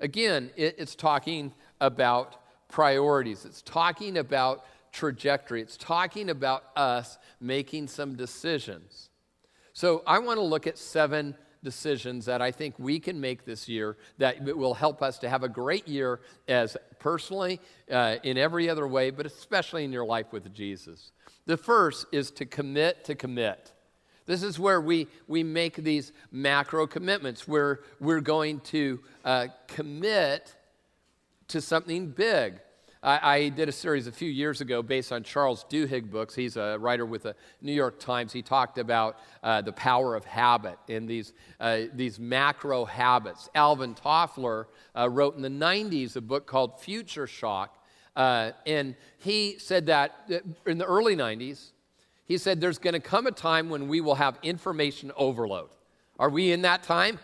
Again, 0.00 0.50
it, 0.56 0.76
it's 0.78 0.94
talking 0.94 1.52
about 1.80 2.36
priorities, 2.68 3.44
it's 3.44 3.62
talking 3.62 4.18
about 4.18 4.64
trajectory. 4.92 5.62
It's 5.62 5.76
talking 5.76 6.30
about 6.30 6.64
us 6.76 7.18
making 7.40 7.88
some 7.88 8.14
decisions. 8.14 9.08
So 9.72 10.02
I 10.06 10.18
want 10.18 10.36
to 10.36 10.44
look 10.44 10.66
at 10.66 10.78
seven 10.78 11.34
decisions 11.62 12.26
that 12.26 12.42
I 12.42 12.50
think 12.50 12.74
we 12.78 12.98
can 12.98 13.20
make 13.20 13.44
this 13.44 13.68
year 13.68 13.96
that 14.18 14.42
will 14.44 14.74
help 14.74 15.02
us 15.02 15.18
to 15.20 15.28
have 15.28 15.42
a 15.42 15.48
great 15.48 15.86
year 15.86 16.20
as 16.48 16.76
personally, 16.98 17.60
uh, 17.90 18.16
in 18.22 18.36
every 18.36 18.68
other 18.68 18.86
way, 18.86 19.10
but 19.10 19.26
especially 19.26 19.84
in 19.84 19.92
your 19.92 20.04
life 20.04 20.26
with 20.32 20.52
Jesus. 20.52 21.12
The 21.46 21.56
first 21.56 22.06
is 22.12 22.30
to 22.32 22.46
commit 22.46 23.04
to 23.04 23.14
commit. 23.14 23.72
This 24.26 24.42
is 24.42 24.58
where 24.58 24.80
we, 24.80 25.08
we 25.26 25.42
make 25.42 25.76
these 25.76 26.12
macro 26.30 26.86
commitments, 26.86 27.48
where 27.48 27.80
we're 28.00 28.20
going 28.20 28.60
to 28.60 29.00
uh, 29.24 29.48
commit 29.66 30.54
to 31.48 31.60
something 31.60 32.08
big. 32.08 32.60
I, 33.02 33.34
I, 33.34 33.48
did 33.48 33.68
a 33.68 33.72
series 33.72 34.06
a 34.06 34.12
few 34.12 34.30
years 34.30 34.60
ago 34.60 34.80
based 34.80 35.10
on 35.10 35.24
Charles 35.24 35.66
Duhigg 35.68 36.08
books. 36.08 36.36
He's 36.36 36.56
a 36.56 36.78
writer 36.78 37.04
with 37.04 37.24
the 37.24 37.34
New 37.60 37.72
York 37.72 37.98
Times. 37.98 38.32
He 38.32 38.42
talked 38.42 38.78
about 38.78 39.18
uh, 39.42 39.60
the 39.60 39.72
power 39.72 40.14
of 40.14 40.24
habit 40.24 40.78
and 40.88 41.08
these, 41.08 41.32
uh, 41.58 41.82
these 41.94 42.20
macro 42.20 42.84
habits. 42.84 43.48
Alvin 43.56 43.96
Toffler 43.96 44.66
uh, 44.96 45.10
wrote 45.10 45.34
in 45.34 45.42
the 45.42 45.48
90s 45.48 46.14
a 46.14 46.20
book 46.20 46.46
called 46.46 46.80
Future 46.80 47.26
Shock. 47.26 47.76
Uh, 48.14 48.52
and 48.66 48.94
he 49.18 49.58
said 49.58 49.86
that 49.86 50.12
uh, 50.30 50.70
in 50.70 50.78
the 50.78 50.86
early 50.86 51.16
90s, 51.16 51.70
he 52.24 52.38
said 52.38 52.60
there's 52.60 52.78
going 52.78 52.94
to 52.94 53.00
come 53.00 53.26
a 53.26 53.32
time 53.32 53.68
when 53.68 53.88
we 53.88 54.00
will 54.00 54.14
have 54.14 54.38
information 54.44 55.10
overload. 55.16 55.70
Are 56.20 56.30
we 56.30 56.52
in 56.52 56.62
that 56.62 56.84
time? 56.84 57.18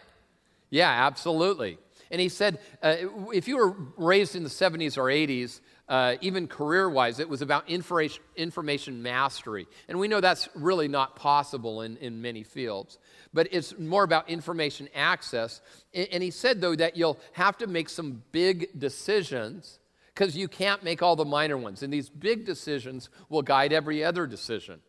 Yeah, 0.70 0.90
absolutely. 0.90 1.78
And 2.10 2.20
he 2.20 2.28
said, 2.28 2.58
uh, 2.82 2.96
if 3.32 3.48
you 3.48 3.56
were 3.56 3.76
raised 3.96 4.34
in 4.34 4.42
the 4.42 4.48
70s 4.48 4.96
or 4.96 5.04
80s, 5.04 5.60
uh, 5.88 6.16
even 6.20 6.46
career 6.46 6.88
wise, 6.88 7.18
it 7.18 7.28
was 7.28 7.42
about 7.42 7.68
information, 7.68 9.02
mastery. 9.02 9.66
And 9.88 9.98
we 9.98 10.08
know 10.08 10.20
that's 10.20 10.48
really 10.54 10.88
not 10.88 11.16
possible 11.16 11.82
in, 11.82 11.96
in 11.98 12.20
many 12.20 12.42
fields. 12.42 12.98
But 13.32 13.48
it's 13.52 13.78
more 13.78 14.04
about 14.04 14.28
information 14.28 14.88
access. 14.94 15.60
And, 15.94 16.08
and 16.12 16.22
he 16.22 16.30
said, 16.30 16.60
though, 16.60 16.76
that 16.76 16.96
you'll 16.96 17.18
have 17.32 17.56
to 17.58 17.66
make 17.66 17.88
some 17.88 18.22
big 18.32 18.78
decisions 18.78 19.78
because 20.14 20.36
you 20.36 20.48
can't 20.48 20.82
make 20.82 21.02
all 21.02 21.14
the 21.14 21.24
minor 21.24 21.56
ones. 21.56 21.82
And 21.82 21.92
these 21.92 22.10
big 22.10 22.44
decisions 22.44 23.08
will 23.28 23.42
guide 23.42 23.72
every 23.72 24.02
other 24.02 24.26
decision. 24.26 24.80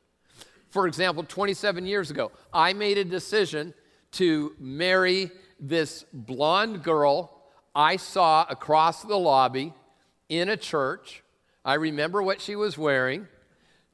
For 0.69 0.88
example, 0.88 1.23
27 1.23 1.85
years 1.85 2.11
ago, 2.11 2.31
I 2.53 2.73
made 2.73 2.97
a 2.97 3.05
decision 3.05 3.73
to 4.13 4.55
marry 4.59 5.31
this 5.59 6.05
blonde 6.13 6.83
girl 6.83 7.35
I 7.75 7.97
saw 7.97 8.45
across 8.49 9.03
the 9.03 9.17
lobby 9.17 9.73
in 10.27 10.49
a 10.49 10.57
church. 10.57 11.23
I 11.63 11.75
remember 11.75 12.21
what 12.21 12.41
she 12.41 12.55
was 12.55 12.77
wearing 12.77 13.27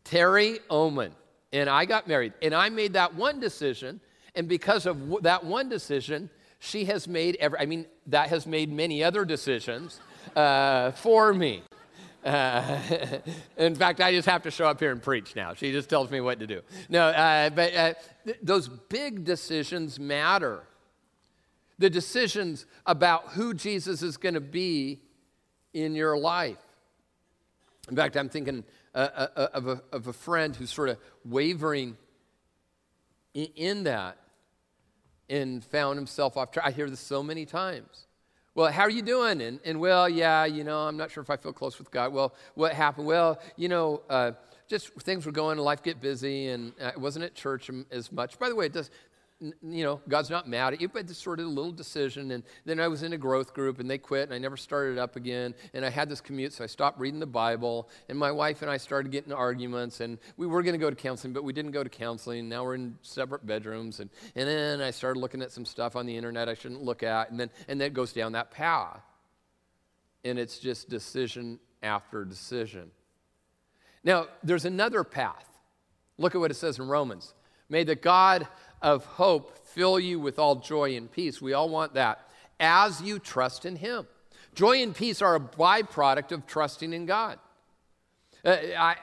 Terry 0.04 0.60
Oman. 0.70 1.12
And 1.52 1.70
I 1.70 1.86
got 1.86 2.08
married. 2.08 2.34
And 2.42 2.54
I 2.54 2.70
made 2.70 2.94
that 2.94 3.16
one 3.16 3.40
decision. 3.40 4.02
And 4.36 4.48
because 4.48 4.86
of 4.86 5.00
w- 5.00 5.22
that 5.22 5.44
one 5.44 5.70
decision, 5.70 6.30
she 6.60 6.86
has 6.86 7.08
made 7.08 7.38
every, 7.40 7.60
I 7.60 7.66
mean, 7.66 7.86
that 8.08 8.30
has 8.30 8.46
made 8.46 8.72
many 8.72 9.04
other 9.04 9.24
decisions 9.24 10.00
uh, 10.36 10.92
for 10.92 11.34
me. 11.34 11.64
Uh, 12.26 12.80
in 13.58 13.76
fact, 13.76 14.02
I 14.02 14.12
just 14.12 14.28
have 14.28 14.44
to 14.44 14.52
show 14.52 14.68
up 14.68 14.80
here 14.80 14.92
and 14.92 15.02
preach 15.02 15.36
now. 15.36 15.54
She 15.54 15.72
just 15.72 15.90
tells 15.90 16.10
me 16.12 16.22
what 16.22 16.40
to 16.40 16.48
do. 16.48 16.62
No, 16.90 17.08
uh, 17.08 17.50
but 17.52 17.76
uh, 17.76 17.94
th- 18.26 18.38
those 18.42 18.68
big 18.68 19.24
decisions 19.24 20.00
matter 20.00 20.64
the 21.78 21.90
decisions 21.90 22.66
about 22.86 23.30
who 23.30 23.54
Jesus 23.54 24.02
is 24.02 24.18
going 24.18 24.36
to 24.36 24.42
be 24.42 25.02
in 25.74 25.96
your 25.96 26.18
life. 26.18 26.58
In 27.90 27.96
fact, 27.96 28.16
I'm 28.16 28.30
thinking 28.30 28.64
uh, 28.94 28.98
uh, 28.98 29.28
uh, 29.36 29.48
of, 29.54 29.68
a, 29.68 29.82
of 29.92 30.08
a 30.08 30.14
friend 30.14 30.56
who's 30.56 30.72
sort 30.72 30.90
of 30.90 30.98
wavering 31.24 31.98
in, 33.34 33.48
in 33.56 33.84
that 33.84 34.18
and 35.30 35.64
found 35.64 35.98
himself 35.98 36.38
off 36.38 36.52
track. 36.52 36.66
I 36.66 36.72
hear 36.72 36.90
this 36.90 37.00
so 37.00 37.22
many 37.22 37.46
times. 37.46 38.08
Well, 38.56 38.72
how 38.72 38.84
are 38.84 38.90
you 38.90 39.02
doing? 39.02 39.42
And, 39.42 39.60
and 39.66 39.82
well, 39.82 40.08
yeah, 40.08 40.46
you 40.46 40.64
know, 40.64 40.80
I'm 40.80 40.96
not 40.96 41.12
sure 41.12 41.22
if 41.22 41.30
I 41.30 41.36
feel 41.36 41.52
close 41.52 41.78
with 41.78 41.92
God. 41.92 42.14
Well, 42.14 42.34
what 42.54 42.72
happened? 42.72 43.06
Well, 43.06 43.40
you 43.58 43.68
know, 43.68 44.02
uh, 44.10 44.32
just 44.70 44.94
things 45.02 45.26
were 45.26 45.34
going, 45.34 45.58
life 45.58 45.84
get 45.84 46.00
busy, 46.00 46.48
and 46.48 46.72
I 46.82 46.98
wasn't 46.98 47.26
at 47.26 47.36
church 47.36 47.70
as 47.92 48.12
much. 48.12 48.40
By 48.40 48.48
the 48.48 48.56
way, 48.56 48.68
it 48.68 48.74
does, 48.74 48.90
you 49.62 49.84
know, 49.84 50.02
God's 50.08 50.30
not 50.30 50.48
mad 50.48 50.74
at 50.74 50.82
you, 50.82 50.88
but 50.88 51.10
it's 51.10 51.18
sort 51.18 51.40
of 51.40 51.46
a 51.46 51.50
little 51.50 51.72
decision. 51.72 52.32
And 52.32 52.44
then 52.66 52.80
I 52.80 52.88
was 52.88 53.04
in 53.04 53.14
a 53.14 53.18
growth 53.18 53.54
group 53.54 53.80
and 53.80 53.90
they 53.90 53.98
quit 53.98 54.24
and 54.24 54.34
I 54.34 54.38
never 54.38 54.58
started 54.58 54.98
up 54.98 55.16
again. 55.16 55.54
And 55.74 55.86
I 55.86 55.90
had 55.90 56.10
this 56.10 56.22
commute, 56.22 56.54
so 56.54 56.64
I 56.64 56.68
stopped 56.68 57.00
reading 57.00 57.20
the 57.20 57.26
Bible. 57.26 57.90
And 58.10 58.18
my 58.18 58.32
wife 58.32 58.62
and 58.62 58.72
I 58.72 58.78
started 58.78 59.12
getting 59.12 59.34
arguments. 59.34 60.00
And 60.00 60.18
we 60.38 60.48
were 60.48 60.64
going 60.64 60.74
to 60.74 60.80
go 60.80 60.90
to 60.90 60.96
counseling, 60.96 61.34
but 61.34 61.44
we 61.44 61.54
didn't 61.54 61.72
go 61.72 61.84
to 61.84 61.90
counseling. 61.90 62.48
Now 62.48 62.64
we're 62.64 62.76
in 62.76 62.98
separate 63.02 63.46
bedrooms. 63.46 64.00
And, 64.00 64.10
and 64.36 64.48
then 64.48 64.82
I 64.82 64.92
started 64.92 65.20
looking 65.20 65.42
at 65.42 65.52
some 65.52 65.66
stuff 65.66 65.96
on 65.96 66.06
the 66.06 66.16
internet 66.16 66.48
I 66.48 66.54
shouldn't 66.54 66.84
look 66.84 67.04
at. 67.04 67.32
And 67.32 67.40
then, 67.40 67.50
and 67.68 67.80
then 67.80 67.88
it 67.88 67.94
goes 67.94 68.14
down 68.14 68.32
that 68.34 68.52
path. 68.52 69.02
And 70.24 70.40
it's 70.40 70.60
just 70.60 70.90
decision 70.90 71.60
after 71.84 72.26
decision. 72.26 72.92
Now, 74.04 74.28
there's 74.44 74.66
another 74.66 75.04
path. 75.04 75.50
Look 76.18 76.36
at 76.36 76.42
what 76.42 76.52
it 76.52 76.56
says 76.56 76.80
in 76.80 76.88
Romans. 76.88 77.34
May 77.70 77.84
the 77.84 77.96
God 77.96 78.48
of 78.86 79.04
hope 79.04 79.58
fill 79.70 80.00
you 80.00 80.20
with 80.20 80.38
all 80.38 80.58
joy 80.58 80.96
and 80.96 81.12
peace. 81.12 81.42
We 81.42 81.54
all 81.54 81.70
want 81.70 81.96
that 81.96 82.20
as 82.60 83.02
you 83.02 83.18
trust 83.18 83.66
in 83.66 83.76
Him. 83.76 84.06
Joy 84.54 84.84
and 84.84 84.96
peace 84.96 85.24
are 85.24 85.36
a 85.36 85.40
byproduct 85.40 86.32
of 86.32 86.46
trusting 86.46 86.94
in 86.94 87.08
God. 87.08 87.40
Uh, 88.46 88.58
I, 88.78 88.96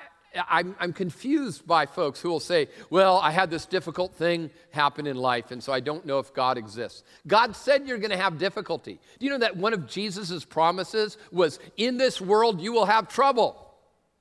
I'm, 0.49 0.77
I'm, 0.79 0.93
confused 0.93 1.67
by 1.67 1.87
folks 1.87 2.21
who 2.21 2.31
will 2.31 2.41
say, 2.41 2.69
Well, 2.91 3.19
I 3.19 3.33
had 3.33 3.51
this 3.51 3.67
difficult 3.67 4.15
thing 4.15 4.51
happen 4.71 5.09
in 5.09 5.17
life, 5.17 5.51
and 5.51 5.61
so 5.61 5.73
I 5.73 5.81
don't 5.81 6.07
know 6.07 6.21
if 6.21 6.33
God 6.33 6.59
exists. 6.59 7.03
God 7.27 7.57
said 7.57 7.89
you're 7.89 7.99
going 7.99 8.13
to 8.13 8.17
have 8.17 8.39
difficulty. 8.39 9.01
Do 9.19 9.27
you 9.27 9.33
know 9.33 9.39
that 9.39 9.57
one 9.57 9.75
of 9.75 9.89
Jesus' 9.89 10.45
promises 10.45 11.19
was, 11.33 11.59
In 11.77 11.99
this 11.99 12.21
world 12.21 12.61
you 12.61 12.73
will 12.73 12.87
have 12.87 13.09
trouble? 13.09 13.59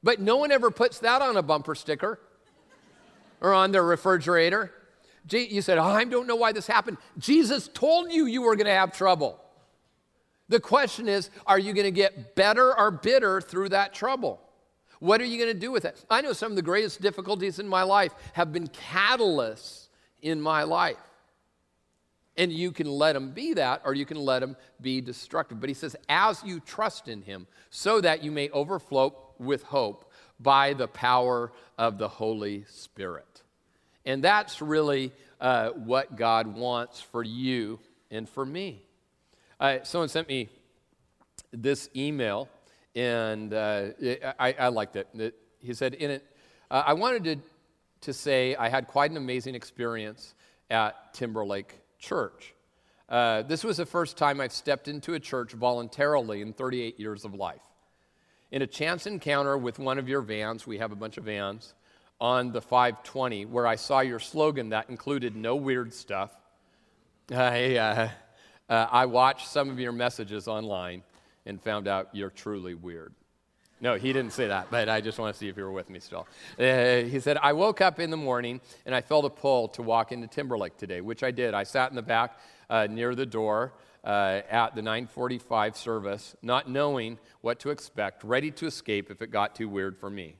But 0.01 0.19
no 0.19 0.37
one 0.37 0.51
ever 0.51 0.71
puts 0.71 0.99
that 0.99 1.21
on 1.21 1.37
a 1.37 1.43
bumper 1.43 1.75
sticker 1.75 2.19
or 3.39 3.53
on 3.53 3.71
their 3.71 3.83
refrigerator. 3.83 4.71
You 5.29 5.61
said, 5.61 5.77
oh, 5.77 5.83
I 5.83 6.03
don't 6.03 6.27
know 6.27 6.35
why 6.35 6.51
this 6.51 6.67
happened. 6.67 6.97
Jesus 7.17 7.69
told 7.73 8.11
you 8.11 8.25
you 8.25 8.41
were 8.41 8.55
going 8.55 8.65
to 8.65 8.73
have 8.73 8.95
trouble. 8.95 9.39
The 10.49 10.59
question 10.59 11.07
is, 11.07 11.29
are 11.45 11.59
you 11.59 11.73
going 11.73 11.85
to 11.85 11.91
get 11.91 12.35
better 12.35 12.77
or 12.77 12.91
bitter 12.91 13.39
through 13.39 13.69
that 13.69 13.93
trouble? 13.93 14.41
What 14.99 15.21
are 15.21 15.25
you 15.25 15.37
going 15.37 15.53
to 15.53 15.59
do 15.59 15.71
with 15.71 15.85
it? 15.85 16.03
I 16.09 16.21
know 16.21 16.33
some 16.33 16.51
of 16.51 16.55
the 16.55 16.61
greatest 16.61 17.01
difficulties 17.01 17.59
in 17.59 17.67
my 17.67 17.83
life 17.83 18.13
have 18.33 18.51
been 18.51 18.67
catalysts 18.67 19.87
in 20.21 20.41
my 20.41 20.63
life. 20.63 20.97
And 22.37 22.51
you 22.51 22.71
can 22.71 22.87
let 22.87 23.13
them 23.13 23.31
be 23.31 23.53
that, 23.55 23.81
or 23.85 23.93
you 23.93 24.05
can 24.05 24.17
let 24.17 24.39
them 24.39 24.55
be 24.79 25.01
destructive. 25.01 25.59
But 25.59 25.69
he 25.69 25.73
says, 25.73 25.95
as 26.09 26.41
you 26.43 26.59
trust 26.59 27.07
in 27.07 27.21
him, 27.21 27.47
so 27.69 28.01
that 28.01 28.23
you 28.23 28.31
may 28.31 28.49
overflow 28.49 29.15
with 29.37 29.63
hope 29.63 30.11
by 30.39 30.73
the 30.73 30.87
power 30.87 31.51
of 31.77 31.97
the 31.97 32.07
Holy 32.07 32.65
Spirit. 32.67 33.40
And 34.05 34.23
that's 34.23 34.61
really 34.61 35.11
uh, 35.39 35.69
what 35.69 36.15
God 36.15 36.47
wants 36.47 37.01
for 37.01 37.23
you 37.23 37.79
and 38.09 38.27
for 38.27 38.45
me. 38.45 38.83
Uh, 39.59 39.79
someone 39.83 40.09
sent 40.09 40.27
me 40.27 40.49
this 41.51 41.89
email, 41.95 42.49
and 42.95 43.53
uh, 43.53 43.89
I, 44.39 44.53
I, 44.53 44.67
liked 44.69 44.95
it. 44.95 45.07
it. 45.13 45.35
He 45.59 45.73
said, 45.73 45.93
In 45.93 46.11
it, 46.11 46.25
uh, 46.69 46.83
I 46.85 46.93
wanted 46.93 47.23
to, 47.25 47.35
to 48.01 48.13
say 48.13 48.55
I 48.55 48.69
had 48.69 48.87
quite 48.87 49.11
an 49.11 49.17
amazing 49.17 49.55
experience 49.55 50.33
at 50.69 51.13
Timberlake 51.13 51.79
Church. 51.99 52.55
Uh, 53.07 53.41
this 53.43 53.63
was 53.63 53.77
the 53.77 53.85
first 53.85 54.17
time 54.17 54.39
I've 54.39 54.53
stepped 54.53 54.87
into 54.87 55.13
a 55.13 55.19
church 55.19 55.51
voluntarily 55.51 56.41
in 56.41 56.53
38 56.53 56.99
years 56.99 57.25
of 57.25 57.35
life. 57.35 57.61
In 58.51 58.61
a 58.61 58.67
chance 58.67 59.05
encounter 59.05 59.57
with 59.57 59.79
one 59.79 59.99
of 59.99 60.09
your 60.09 60.21
vans, 60.21 60.65
we 60.65 60.77
have 60.77 60.91
a 60.91 60.95
bunch 60.95 61.17
of 61.17 61.25
vans, 61.25 61.73
on 62.21 62.51
the 62.51 62.61
520, 62.61 63.45
where 63.47 63.65
I 63.65 63.75
saw 63.75 63.99
your 64.01 64.19
slogan 64.19 64.69
that 64.69 64.89
included 64.91 65.35
no 65.35 65.55
weird 65.55 65.91
stuff, 65.91 66.31
I, 67.33 67.75
uh, 67.77 68.09
uh, 68.69 68.87
I 68.91 69.07
watched 69.07 69.47
some 69.47 69.71
of 69.71 69.79
your 69.79 69.91
messages 69.91 70.47
online 70.47 71.01
and 71.47 71.59
found 71.61 71.87
out 71.87 72.09
you're 72.13 72.29
truly 72.29 72.75
weird. 72.75 73.13
No, 73.81 73.95
he 73.95 74.13
didn't 74.13 74.33
say 74.33 74.47
that, 74.47 74.67
but 74.69 74.87
I 74.87 75.01
just 75.01 75.17
want 75.17 75.33
to 75.33 75.39
see 75.39 75.47
if 75.47 75.57
you 75.57 75.63
were 75.63 75.71
with 75.71 75.89
me 75.89 75.99
still. 75.99 76.27
Uh, 76.59 77.01
he 77.01 77.19
said, 77.19 77.37
I 77.41 77.53
woke 77.53 77.81
up 77.81 77.99
in 77.99 78.11
the 78.11 78.17
morning 78.17 78.61
and 78.85 78.93
I 78.93 79.01
felt 79.01 79.25
a 79.25 79.29
pull 79.29 79.69
to 79.69 79.81
walk 79.81 80.11
into 80.11 80.27
Timberlake 80.27 80.77
today, 80.77 81.01
which 81.01 81.23
I 81.23 81.31
did. 81.31 81.55
I 81.55 81.63
sat 81.63 81.89
in 81.89 81.95
the 81.95 82.03
back 82.03 82.39
uh, 82.69 82.85
near 82.87 83.15
the 83.15 83.25
door 83.25 83.73
uh, 84.03 84.41
at 84.47 84.75
the 84.75 84.83
945 84.83 85.75
service, 85.75 86.35
not 86.43 86.69
knowing 86.69 87.17
what 87.41 87.59
to 87.61 87.71
expect, 87.71 88.23
ready 88.23 88.51
to 88.51 88.67
escape 88.67 89.09
if 89.09 89.23
it 89.23 89.31
got 89.31 89.55
too 89.55 89.67
weird 89.67 89.97
for 89.97 90.11
me. 90.11 90.35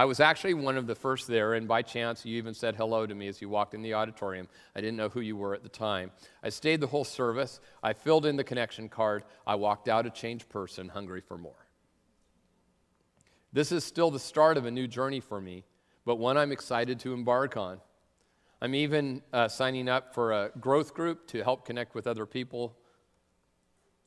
I 0.00 0.06
was 0.06 0.18
actually 0.18 0.54
one 0.54 0.78
of 0.78 0.86
the 0.86 0.94
first 0.94 1.28
there, 1.28 1.52
and 1.52 1.68
by 1.68 1.82
chance, 1.82 2.24
you 2.24 2.38
even 2.38 2.54
said 2.54 2.74
hello 2.74 3.06
to 3.06 3.14
me 3.14 3.28
as 3.28 3.42
you 3.42 3.50
walked 3.50 3.74
in 3.74 3.82
the 3.82 3.92
auditorium. 3.92 4.48
I 4.74 4.80
didn't 4.80 4.96
know 4.96 5.10
who 5.10 5.20
you 5.20 5.36
were 5.36 5.52
at 5.52 5.62
the 5.62 5.68
time. 5.68 6.10
I 6.42 6.48
stayed 6.48 6.80
the 6.80 6.86
whole 6.86 7.04
service. 7.04 7.60
I 7.82 7.92
filled 7.92 8.24
in 8.24 8.36
the 8.36 8.42
connection 8.42 8.88
card. 8.88 9.24
I 9.46 9.56
walked 9.56 9.88
out 9.88 10.06
a 10.06 10.10
changed 10.10 10.48
person, 10.48 10.88
hungry 10.88 11.20
for 11.20 11.36
more. 11.36 11.66
This 13.52 13.72
is 13.72 13.84
still 13.84 14.10
the 14.10 14.18
start 14.18 14.56
of 14.56 14.64
a 14.64 14.70
new 14.70 14.88
journey 14.88 15.20
for 15.20 15.38
me, 15.38 15.64
but 16.06 16.16
one 16.16 16.38
I'm 16.38 16.50
excited 16.50 16.98
to 17.00 17.12
embark 17.12 17.58
on. 17.58 17.78
I'm 18.62 18.74
even 18.74 19.20
uh, 19.34 19.48
signing 19.48 19.86
up 19.86 20.14
for 20.14 20.32
a 20.32 20.50
growth 20.58 20.94
group 20.94 21.26
to 21.26 21.44
help 21.44 21.66
connect 21.66 21.94
with 21.94 22.06
other 22.06 22.24
people. 22.24 22.74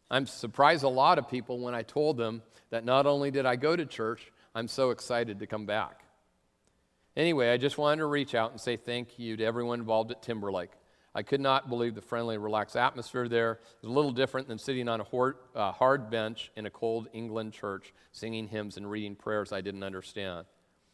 I'm 0.09 0.25
surprised 0.25 0.83
a 0.83 0.89
lot 0.89 1.19
of 1.19 1.29
people 1.29 1.59
when 1.59 1.75
I 1.75 1.83
told 1.83 2.17
them 2.17 2.41
that 2.71 2.83
not 2.83 3.05
only 3.05 3.29
did 3.29 3.45
I 3.45 3.57
go 3.57 3.75
to 3.75 3.85
church, 3.85 4.31
I'm 4.55 4.67
so 4.67 4.91
excited 4.91 5.39
to 5.39 5.47
come 5.47 5.65
back. 5.65 6.03
Anyway, 7.15 7.49
I 7.49 7.57
just 7.57 7.77
wanted 7.77 7.97
to 7.97 8.05
reach 8.05 8.35
out 8.35 8.51
and 8.51 8.59
say 8.59 8.77
thank 8.77 9.17
you 9.17 9.37
to 9.37 9.43
everyone 9.43 9.79
involved 9.79 10.11
at 10.11 10.21
Timberlake. 10.21 10.71
I 11.15 11.21
could 11.21 11.41
not 11.41 11.69
believe 11.69 11.93
the 11.93 12.01
friendly, 12.01 12.37
relaxed 12.37 12.75
atmosphere 12.75 13.27
there. 13.27 13.53
It 13.53 13.83
was 13.83 13.91
a 13.91 13.93
little 13.93 14.11
different 14.11 14.47
than 14.47 14.57
sitting 14.57 14.87
on 14.89 14.99
a 14.99 15.03
hard, 15.03 15.35
uh, 15.55 15.71
hard 15.71 16.09
bench 16.09 16.51
in 16.55 16.65
a 16.65 16.71
cold 16.71 17.07
England 17.13 17.53
church 17.53 17.93
singing 18.11 18.47
hymns 18.47 18.77
and 18.77 18.89
reading 18.89 19.15
prayers 19.15 19.51
I 19.51 19.61
didn't 19.61 19.83
understand. 19.83 20.45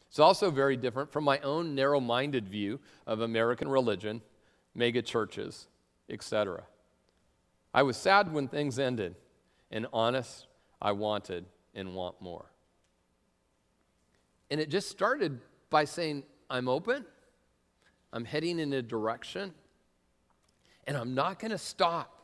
It's 0.09 0.19
also 0.19 0.51
very 0.51 0.75
different 0.75 1.11
from 1.11 1.23
my 1.23 1.39
own 1.39 1.75
narrow 1.75 1.99
minded 1.99 2.49
view 2.49 2.79
of 3.07 3.21
American 3.21 3.69
religion, 3.69 4.21
mega 4.75 5.01
churches, 5.01 5.67
etc. 6.09 6.63
I 7.73 7.83
was 7.83 7.95
sad 7.95 8.33
when 8.33 8.47
things 8.47 8.79
ended, 8.79 9.15
and 9.69 9.85
honest, 9.93 10.47
I 10.81 10.93
wanted 10.93 11.45
and 11.75 11.93
want 11.93 12.21
more. 12.21 12.48
And 14.51 14.59
it 14.59 14.69
just 14.69 14.89
started 14.89 15.39
by 15.69 15.85
saying, 15.85 16.23
I'm 16.49 16.67
open, 16.67 17.05
I'm 18.11 18.25
heading 18.25 18.59
in 18.59 18.73
a 18.73 18.81
direction, 18.81 19.53
and 20.87 20.97
I'm 20.97 21.13
not 21.13 21.39
going 21.39 21.51
to 21.51 21.57
stop. 21.57 22.15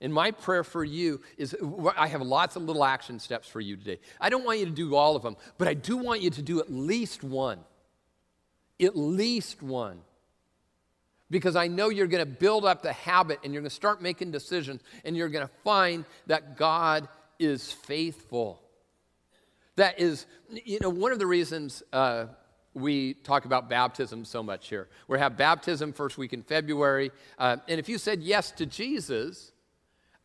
And 0.00 0.14
my 0.14 0.30
prayer 0.30 0.62
for 0.62 0.84
you 0.84 1.20
is 1.36 1.56
I 1.96 2.06
have 2.06 2.22
lots 2.22 2.56
of 2.56 2.62
little 2.62 2.84
action 2.84 3.18
steps 3.18 3.48
for 3.48 3.60
you 3.60 3.76
today. 3.76 3.98
I 4.20 4.30
don't 4.30 4.44
want 4.44 4.60
you 4.60 4.66
to 4.66 4.70
do 4.70 4.94
all 4.94 5.16
of 5.16 5.22
them, 5.22 5.36
but 5.58 5.66
I 5.66 5.74
do 5.74 5.96
want 5.96 6.22
you 6.22 6.30
to 6.30 6.42
do 6.42 6.60
at 6.60 6.70
least 6.70 7.24
one. 7.24 7.58
At 8.80 8.96
least 8.96 9.60
one. 9.60 10.00
Because 11.30 11.56
I 11.56 11.66
know 11.66 11.90
you're 11.90 12.06
going 12.06 12.24
to 12.24 12.30
build 12.30 12.64
up 12.64 12.82
the 12.82 12.92
habit 12.92 13.40
and 13.42 13.52
you're 13.52 13.60
going 13.60 13.68
to 13.68 13.74
start 13.74 14.00
making 14.00 14.30
decisions 14.30 14.80
and 15.04 15.16
you're 15.16 15.28
going 15.28 15.46
to 15.46 15.52
find 15.64 16.04
that 16.26 16.56
God 16.56 17.08
is 17.38 17.72
faithful. 17.72 18.62
That 19.78 20.00
is, 20.00 20.26
you 20.50 20.80
know, 20.80 20.90
one 20.90 21.12
of 21.12 21.20
the 21.20 21.26
reasons 21.26 21.84
uh, 21.92 22.26
we 22.74 23.14
talk 23.14 23.44
about 23.44 23.70
baptism 23.70 24.24
so 24.24 24.42
much 24.42 24.68
here. 24.68 24.88
We 25.06 25.20
have 25.20 25.36
baptism 25.36 25.92
first 25.92 26.18
week 26.18 26.32
in 26.32 26.42
February. 26.42 27.12
Uh, 27.38 27.58
and 27.68 27.78
if 27.78 27.88
you 27.88 27.96
said 27.96 28.20
yes 28.20 28.50
to 28.52 28.66
Jesus, 28.66 29.52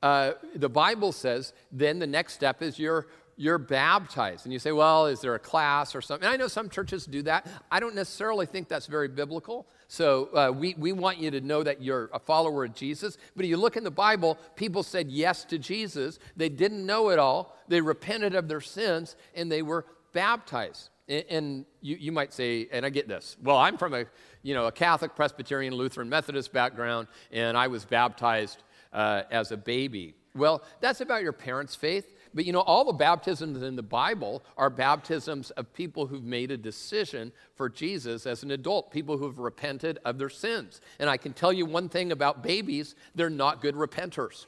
uh, 0.02 0.32
the 0.56 0.70
Bible 0.70 1.12
says 1.12 1.54
then 1.72 2.00
the 2.00 2.08
next 2.08 2.34
step 2.34 2.64
is 2.64 2.80
you're, 2.80 3.06
you're 3.36 3.58
baptized. 3.58 4.46
And 4.46 4.54
you 4.54 4.60
say, 4.60 4.72
well, 4.72 5.08
is 5.08 5.22
there 5.22 5.36
a 5.36 5.40
class 5.40 5.96
or 5.96 6.02
something? 6.02 6.26
And 6.26 6.34
I 6.34 6.38
know 6.38 6.48
some 6.48 6.70
churches 6.70 7.06
do 7.06 7.22
that. 7.24 7.48
I 7.72 7.80
don't 7.80 7.96
necessarily 7.96 8.46
think 8.46 8.68
that's 8.68 8.88
very 8.88 9.08
biblical. 9.08 9.68
So 9.88 10.30
uh, 10.36 10.52
we, 10.52 10.76
we 10.78 10.92
want 10.92 11.18
you 11.18 11.32
to 11.32 11.42
know 11.42 11.64
that 11.64 11.82
you're 11.82 12.10
a 12.14 12.20
follower 12.20 12.66
of 12.66 12.74
Jesus. 12.74 13.18
But 13.36 13.46
if 13.46 13.50
you 13.50 13.58
look 13.58 13.78
in 13.78 13.84
the 13.84 13.92
Bible, 13.92 14.38
people 14.56 14.84
said 14.84 15.10
yes 15.10 15.46
to 15.46 15.58
Jesus. 15.58 16.20
They 16.36 16.50
didn't 16.50 16.86
know 16.86 17.10
it 17.10 17.20
all. 17.20 17.58
They 17.68 17.82
repented 17.82 18.36
of 18.36 18.48
their 18.48 18.62
sins 18.62 19.16
and 19.36 19.52
they 19.52 19.62
were 19.62 19.86
baptized. 20.14 20.90
And, 21.08 21.26
and 21.30 21.66
you, 21.82 21.98
you 21.98 22.12
might 22.12 22.34
say, 22.34 22.68
and 22.72 22.86
I 22.86 22.90
get 22.90 23.08
this. 23.08 23.36
Well, 23.44 23.58
I'm 23.58 23.78
from 23.78 23.94
a, 23.94 24.06
you 24.42 24.54
know, 24.54 24.68
a 24.68 24.72
Catholic, 24.72 25.16
Presbyterian, 25.16 25.74
Lutheran, 25.74 26.10
Methodist 26.10 26.54
background, 26.54 27.08
and 27.32 27.58
I 27.58 27.68
was 27.68 27.86
baptized 27.86 28.64
uh, 28.94 29.24
as 29.32 29.52
a 29.52 29.58
baby. 29.58 30.16
Well, 30.36 30.64
that's 30.82 31.02
about 31.02 31.22
your 31.22 31.34
parents' 31.34 31.76
faith. 31.76 32.13
But 32.34 32.46
you 32.46 32.54
know, 32.54 32.62
all 32.62 32.86
the 32.86 32.94
baptisms 32.94 33.62
in 33.62 33.76
the 33.76 33.84
Bible 33.84 34.44
are 34.58 34.70
baptisms 34.70 35.52
of 35.52 35.74
people 35.74 36.08
who've 36.08 36.24
made 36.24 36.52
a 36.52 36.58
decision 36.58 37.32
for 37.56 37.70
Jesus 37.70 38.26
as 38.26 38.44
an 38.44 38.52
adult, 38.52 38.92
people 38.92 39.18
who've 39.18 39.38
repented 39.38 40.00
of 40.04 40.18
their 40.18 40.30
sins. 40.30 40.82
And 41.00 41.10
I 41.10 41.18
can 41.18 41.34
tell 41.34 41.54
you 41.54 41.66
one 41.66 41.90
thing 41.90 42.12
about 42.12 42.42
babies 42.42 42.96
they're 43.14 43.30
not 43.30 43.62
good 43.62 43.76
repenters. 43.76 44.46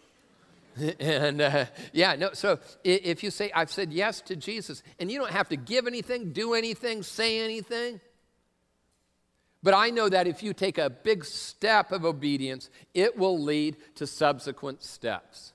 and 0.99 1.41
uh, 1.41 1.65
yeah, 1.93 2.15
no, 2.15 2.31
so 2.33 2.59
if 2.83 3.23
you 3.23 3.31
say, 3.31 3.51
I've 3.53 3.71
said 3.71 3.93
yes 3.93 4.21
to 4.21 4.35
Jesus, 4.35 4.83
and 4.99 5.11
you 5.11 5.19
don't 5.19 5.31
have 5.31 5.49
to 5.49 5.55
give 5.55 5.87
anything, 5.87 6.33
do 6.33 6.53
anything, 6.53 7.03
say 7.03 7.39
anything. 7.39 8.01
But 9.63 9.73
I 9.73 9.89
know 9.89 10.09
that 10.09 10.27
if 10.27 10.43
you 10.43 10.53
take 10.53 10.77
a 10.77 10.89
big 10.89 11.25
step 11.25 11.91
of 11.91 12.05
obedience, 12.05 12.69
it 12.93 13.17
will 13.17 13.41
lead 13.41 13.77
to 13.95 14.05
subsequent 14.05 14.83
steps. 14.83 15.53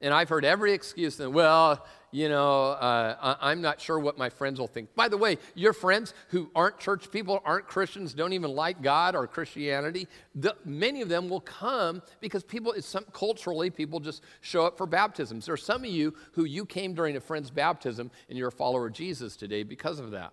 And 0.00 0.12
I've 0.12 0.28
heard 0.28 0.44
every 0.44 0.72
excuse 0.72 1.16
that, 1.16 1.30
well, 1.30 1.84
you 2.12 2.28
know, 2.28 2.68
uh, 2.70 3.36
I'm 3.40 3.60
not 3.60 3.80
sure 3.80 3.98
what 3.98 4.16
my 4.16 4.28
friends 4.28 4.60
will 4.60 4.68
think. 4.68 4.94
By 4.94 5.08
the 5.08 5.16
way, 5.16 5.38
your 5.54 5.72
friends 5.72 6.14
who 6.28 6.50
aren't 6.54 6.78
church 6.78 7.10
people, 7.10 7.42
aren't 7.44 7.66
Christians, 7.66 8.14
don't 8.14 8.32
even 8.32 8.50
like 8.50 8.82
God 8.82 9.14
or 9.14 9.26
Christianity, 9.26 10.06
the, 10.34 10.54
many 10.64 11.02
of 11.02 11.08
them 11.08 11.28
will 11.28 11.40
come 11.40 12.02
because 12.20 12.44
people, 12.44 12.72
it's 12.72 12.86
some, 12.86 13.04
culturally, 13.12 13.70
people 13.70 14.00
just 14.00 14.22
show 14.40 14.66
up 14.66 14.78
for 14.78 14.86
baptisms. 14.86 15.46
There 15.46 15.54
are 15.54 15.58
some 15.58 15.82
of 15.82 15.90
you 15.90 16.14
who 16.32 16.44
you 16.44 16.64
came 16.64 16.94
during 16.94 17.16
a 17.16 17.20
friend's 17.20 17.50
baptism 17.50 18.10
and 18.28 18.38
you're 18.38 18.48
a 18.48 18.52
follower 18.52 18.86
of 18.86 18.92
Jesus 18.92 19.36
today 19.36 19.62
because 19.62 19.98
of 19.98 20.12
that. 20.12 20.32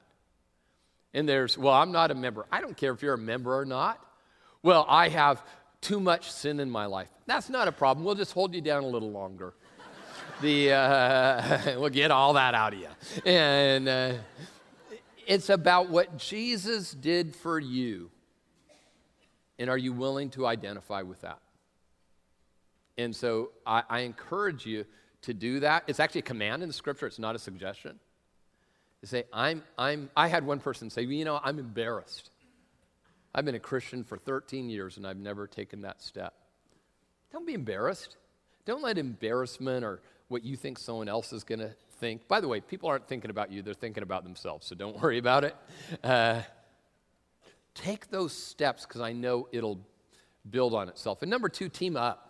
And 1.14 1.28
there's, 1.28 1.58
well, 1.58 1.74
I'm 1.74 1.92
not 1.92 2.12
a 2.12 2.16
member. 2.16 2.46
I 2.52 2.62
don't 2.62 2.76
care 2.76 2.92
if 2.94 3.02
you're 3.02 3.14
a 3.14 3.18
member 3.18 3.58
or 3.58 3.66
not. 3.66 4.04
Well, 4.62 4.86
I 4.88 5.10
have 5.10 5.44
too 5.84 6.00
much 6.00 6.32
sin 6.32 6.60
in 6.60 6.70
my 6.70 6.86
life. 6.86 7.10
That's 7.26 7.50
not 7.50 7.68
a 7.68 7.72
problem. 7.72 8.06
We'll 8.06 8.16
just 8.16 8.34
hold 8.34 8.56
you 8.56 8.62
down 8.62 8.84
a 8.84 8.88
little 8.88 9.12
longer. 9.12 9.54
the, 10.42 10.72
uh, 10.72 11.80
we'll 11.80 11.90
get 11.90 12.10
all 12.10 12.34
that 12.34 12.56
out 12.56 12.74
of 12.74 12.80
you. 12.80 12.88
And 13.26 13.88
uh, 13.88 14.14
it's 15.28 15.50
about 15.50 15.90
what 15.90 16.18
Jesus 16.18 16.92
did 16.92 17.36
for 17.36 17.60
you. 17.60 18.10
And 19.60 19.70
are 19.70 19.78
you 19.78 19.94
willing 19.94 20.30
to 20.32 20.48
identify 20.48 21.04
with 21.04 21.22
that? 21.22 21.40
And 22.98 23.16
so 23.16 23.52
I, 23.66 23.84
I 23.90 24.00
encourage 24.00 24.66
you 24.66 24.86
to 25.24 25.34
do 25.34 25.60
that. 25.62 25.84
It's 25.88 26.00
actually 26.00 26.20
a 26.20 26.24
command 26.24 26.64
in 26.64 26.70
the 26.70 26.74
scripture, 26.74 27.08
it's 27.08 27.20
not 27.20 27.36
a 27.36 27.40
suggestion. 27.40 28.00
To 29.02 29.08
say, 29.08 29.26
I'm, 29.34 29.64
I'm, 29.78 30.10
I 30.16 30.30
had 30.30 30.46
one 30.46 30.60
person 30.60 30.90
say, 30.90 31.02
you 31.02 31.26
know, 31.26 31.40
I'm 31.44 31.60
embarrassed. 31.60 32.30
I've 33.36 33.46
been 33.46 33.56
a 33.56 33.60
Christian 33.60 34.04
for 34.04 34.18
13 34.18 34.70
years 34.70 34.98
and 34.98 35.08
I've 35.08 35.18
never 35.18 35.48
taken 35.48 35.82
that 35.82 36.02
step. 36.02 36.34
Don't 37.32 37.48
be 37.48 37.54
embarrassed. 37.54 38.18
Don't 38.66 38.84
let 38.84 38.98
embarrassment 38.98 39.84
or 39.84 40.02
what 40.28 40.44
you 40.44 40.56
think 40.56 40.78
someone 40.78 41.10
else 41.10 41.34
is 41.34 41.44
going 41.44 41.60
to 41.60 41.74
think. 42.00 42.28
By 42.28 42.40
the 42.40 42.48
way, 42.48 42.62
people 42.62 42.90
aren't 42.90 43.08
thinking 43.08 43.32
about 43.32 43.52
you, 43.52 43.62
they're 43.62 43.74
thinking 43.74 44.04
about 44.04 44.24
themselves, 44.24 44.68
so 44.68 44.76
don't 44.76 45.00
worry 45.02 45.18
about 45.18 45.44
it. 45.44 45.56
Uh, 46.04 46.42
take 47.74 48.10
those 48.10 48.34
steps 48.34 48.86
because 48.86 49.02
I 49.02 49.14
know 49.14 49.48
it'll 49.52 49.80
build 50.50 50.76
on 50.76 50.88
itself. 50.88 51.22
And 51.24 51.32
number 51.32 51.50
two, 51.50 51.70
team 51.70 51.98
up. 51.98 52.30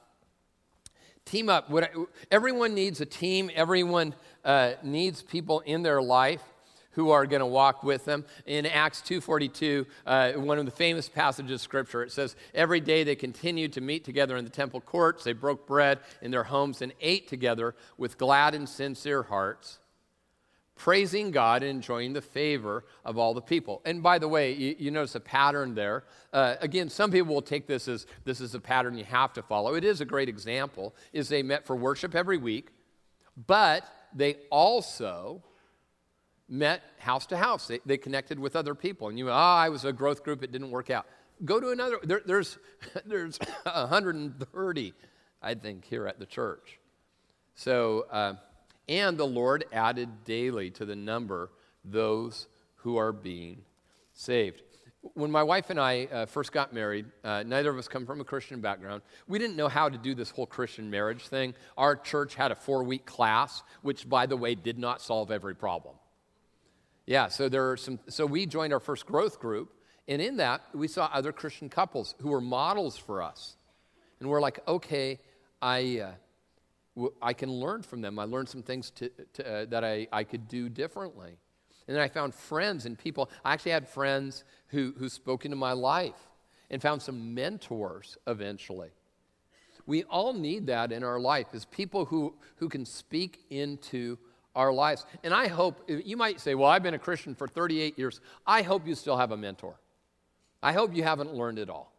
Team 1.26 1.50
up. 1.50 1.70
I, 1.70 1.90
everyone 2.32 2.74
needs 2.74 3.02
a 3.02 3.06
team, 3.06 3.52
everyone 3.54 4.16
uh, 4.46 4.74
needs 4.84 5.22
people 5.22 5.60
in 5.62 5.84
their 5.84 6.02
life 6.02 6.44
who 6.94 7.12
are 7.12 7.26
going 7.26 7.42
to 7.42 7.46
walk 7.46 7.84
with 7.84 8.06
them. 8.06 8.26
In 8.46 8.66
Acts 8.66 9.02
2.42, 9.02 9.86
uh, 10.06 10.32
one 10.34 10.58
of 10.58 10.66
the 10.66 10.72
famous 10.72 11.10
passages 11.10 11.52
of 11.52 11.62
Scripture, 11.62 12.04
it 12.04 12.12
says, 12.12 12.36
Every 12.54 12.80
day 12.80 13.04
they 13.04 13.16
continued 13.16 13.74
to 13.74 13.82
meet 13.82 14.04
together 14.04 14.38
in 14.38 14.44
the 14.44 14.50
temple 14.50 14.82
courts. 14.82 15.24
They 15.24 15.34
broke 15.34 15.68
bread 15.68 16.00
in 16.22 16.32
their 16.32 16.44
homes 16.44 16.82
and 16.82 16.94
ate 17.02 17.28
together 17.28 17.76
with 17.98 18.18
glad 18.18 18.56
and 18.56 18.68
sincere 18.68 19.24
hearts, 19.24 19.80
praising 20.76 21.32
God 21.32 21.64
and 21.64 21.72
enjoying 21.72 22.14
the 22.14 22.22
favor 22.22 22.86
of 23.04 23.18
all 23.18 23.34
the 23.34 23.42
people. 23.42 23.82
And 23.86 24.04
by 24.04 24.20
the 24.20 24.28
way, 24.28 24.54
you, 24.54 24.76
you 24.78 24.92
notice 24.92 25.16
a 25.16 25.20
pattern 25.20 25.76
there. 25.76 26.04
Uh, 26.32 26.56
again, 26.62 26.90
some 26.90 27.12
people 27.12 27.34
will 27.34 27.42
take 27.42 27.68
this 27.68 27.88
as 27.88 28.06
this 28.24 28.40
is 28.40 28.54
a 28.56 28.60
pattern 28.60 28.98
you 28.98 29.06
have 29.06 29.34
to 29.34 29.42
follow. 29.42 29.76
It 29.76 29.84
is 29.84 30.02
a 30.02 30.06
great 30.06 30.30
example, 30.30 30.96
is 31.12 31.30
they 31.30 31.44
met 31.44 31.66
for 31.66 31.76
worship 31.76 32.16
every 32.16 32.38
week, 32.38 32.70
but 33.48 33.86
they 34.14 34.36
also 34.52 35.44
met 36.54 36.84
house 37.00 37.26
to 37.26 37.38
house. 37.38 37.68
They, 37.68 37.80
they 37.86 37.98
connected 37.98 38.40
with 38.40 38.56
other 38.56 38.76
people. 38.76 39.10
And 39.10 39.18
you, 39.18 39.30
ah, 39.30 39.34
oh, 39.34 39.58
I 39.58 39.70
was 39.70 39.86
a 39.86 39.92
growth 39.92 40.24
group, 40.24 40.44
it 40.44 40.52
didn't 40.52 40.70
work 40.70 40.90
out. 40.90 41.08
Go 41.44 41.60
to 41.60 41.72
another, 41.72 41.98
there, 42.04 42.22
there's, 42.26 42.60
there's 43.06 43.40
130, 43.64 44.94
I 45.42 45.56
think, 45.56 45.84
here 45.84 46.08
at 46.08 46.20
the 46.20 46.28
church. 46.28 46.80
So, 47.56 48.06
uh, 48.12 48.36
and 48.88 49.18
the 49.18 49.26
Lord 49.26 49.66
added 49.74 50.26
daily 50.26 50.70
to 50.72 50.86
the 50.86 50.96
number 50.96 51.50
those 51.84 52.48
who 52.78 52.98
are 52.98 53.12
being 53.12 53.64
saved. 54.14 54.62
When 55.16 55.32
my 55.32 55.44
wife 55.44 55.70
and 55.70 55.80
I 55.80 56.06
uh, 56.06 56.26
first 56.28 56.52
got 56.52 56.72
married, 56.72 57.06
uh, 57.24 57.44
neither 57.44 57.70
of 57.70 57.78
us 57.78 57.88
come 57.88 58.06
from 58.06 58.22
a 58.22 58.24
Christian 58.24 58.62
background. 58.62 59.02
We 59.28 59.38
didn't 59.38 59.58
know 59.58 59.68
how 59.68 59.90
to 59.90 59.98
do 59.98 60.16
this 60.16 60.30
whole 60.30 60.46
Christian 60.46 60.90
marriage 60.90 61.28
thing. 61.28 61.56
Our 61.78 61.96
church 61.96 62.36
had 62.36 62.52
a 62.52 62.56
four 62.56 62.84
week 62.84 63.06
class, 63.06 63.64
which, 63.82 64.08
by 64.08 64.28
the 64.28 64.38
way, 64.38 64.56
did 64.56 64.78
not 64.78 65.02
solve 65.02 65.30
every 65.30 65.56
problem. 65.56 65.96
Yeah, 67.06 67.28
so 67.28 67.50
there 67.50 67.72
are 67.72 67.78
some. 67.78 68.00
So 68.08 68.26
we 68.26 68.46
joined 68.46 68.74
our 68.74 68.80
first 68.80 69.06
growth 69.06 69.40
group, 69.40 69.74
and 70.08 70.22
in 70.22 70.38
that 70.38 70.62
we 70.74 70.88
saw 70.88 71.10
other 71.14 71.32
Christian 71.32 71.70
couples 71.70 72.16
who 72.20 72.30
were 72.30 72.42
models 72.42 72.98
for 72.98 73.22
us, 73.22 73.58
and 74.20 74.30
we're 74.30 74.42
like, 74.42 74.60
okay, 74.68 75.20
I. 75.62 76.00
Uh, 76.00 76.12
I 77.24 77.34
can 77.34 77.52
learn 77.52 77.82
from 77.82 78.02
them. 78.02 78.20
I 78.20 78.26
learned 78.26 78.50
some 78.50 78.62
things 78.62 78.92
to, 78.92 79.10
to, 79.34 79.52
uh, 79.52 79.66
that 79.66 79.84
I, 79.84 80.08
I 80.12 80.24
could 80.24 80.48
do 80.48 80.70
differently. 80.70 81.40
And 81.88 81.96
then 81.96 82.04
I 82.04 82.08
found 82.08 82.34
friends 82.34 82.86
and 82.86 82.98
people. 82.98 83.30
I 83.44 83.54
actually 83.54 83.72
had 83.72 83.88
friends 83.88 84.44
who, 84.68 84.94
who 84.98 85.10
spoke 85.10 85.44
into 85.46 85.58
my 85.58 85.74
life 85.74 86.30
and 86.70 86.82
found 86.82 87.02
some 87.02 87.34
mentors 87.34 88.18
eventually. 88.28 88.92
We 89.86 90.04
all 90.04 90.34
need 90.34 90.68
that 90.68 90.92
in 90.92 91.04
our 91.04 91.20
life 91.20 91.48
as 91.54 91.66
people 91.66 92.06
who, 92.06 92.36
who 92.58 92.70
can 92.70 92.86
speak 92.86 93.40
into 93.50 94.18
our 94.56 94.72
lives. 94.72 95.06
And 95.24 95.34
I 95.34 95.48
hope, 95.48 95.90
you 95.90 96.18
might 96.18 96.40
say, 96.40 96.56
well, 96.56 96.70
I've 96.70 96.84
been 96.84 96.94
a 96.94 97.00
Christian 97.00 97.36
for 97.36 97.48
38 97.48 97.98
years. 97.98 98.22
I 98.46 98.62
hope 98.62 98.88
you 98.88 98.96
still 98.96 99.18
have 99.18 99.32
a 99.32 99.38
mentor. 99.38 99.76
I 100.62 100.74
hope 100.74 100.96
you 100.96 101.04
haven't 101.04 101.34
learned 101.34 101.60
it 101.60 101.70
all. 101.70 101.94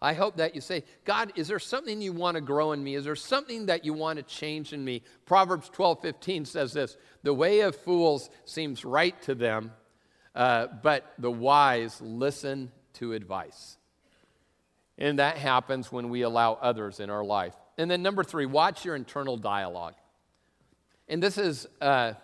I 0.00 0.12
hope 0.12 0.36
that 0.36 0.54
you 0.54 0.60
say, 0.60 0.84
God, 1.04 1.32
is 1.36 1.48
there 1.48 1.58
something 1.58 2.02
you 2.02 2.12
want 2.12 2.34
to 2.34 2.42
grow 2.42 2.72
in 2.72 2.84
me? 2.84 2.94
Is 2.94 3.04
there 3.04 3.16
something 3.16 3.66
that 3.66 3.84
you 3.84 3.94
want 3.94 4.18
to 4.18 4.22
change 4.22 4.72
in 4.72 4.84
me? 4.84 5.02
Proverbs 5.24 5.70
12 5.70 6.02
15 6.02 6.44
says 6.44 6.72
this 6.72 6.96
The 7.22 7.32
way 7.32 7.60
of 7.60 7.74
fools 7.74 8.28
seems 8.44 8.84
right 8.84 9.20
to 9.22 9.34
them, 9.34 9.72
uh, 10.34 10.66
but 10.82 11.14
the 11.18 11.30
wise 11.30 11.98
listen 12.02 12.72
to 12.94 13.14
advice. 13.14 13.78
And 14.98 15.18
that 15.18 15.38
happens 15.38 15.90
when 15.90 16.10
we 16.10 16.22
allow 16.22 16.54
others 16.54 17.00
in 17.00 17.08
our 17.08 17.24
life. 17.24 17.54
And 17.78 17.90
then, 17.90 18.02
number 18.02 18.24
three, 18.24 18.46
watch 18.46 18.84
your 18.84 18.96
internal 18.96 19.36
dialogue. 19.36 19.94
And 21.08 21.22
this 21.22 21.38
is, 21.38 21.66
uh, 21.80 22.14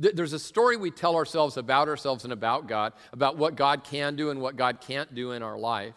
th- 0.00 0.14
there's 0.14 0.32
a 0.32 0.38
story 0.38 0.76
we 0.76 0.90
tell 0.90 1.16
ourselves 1.16 1.56
about 1.56 1.88
ourselves 1.88 2.24
and 2.24 2.32
about 2.32 2.66
God, 2.66 2.92
about 3.12 3.36
what 3.36 3.56
God 3.56 3.84
can 3.84 4.16
do 4.16 4.30
and 4.30 4.40
what 4.40 4.56
God 4.56 4.80
can't 4.80 5.14
do 5.14 5.32
in 5.32 5.42
our 5.42 5.58
life. 5.58 5.94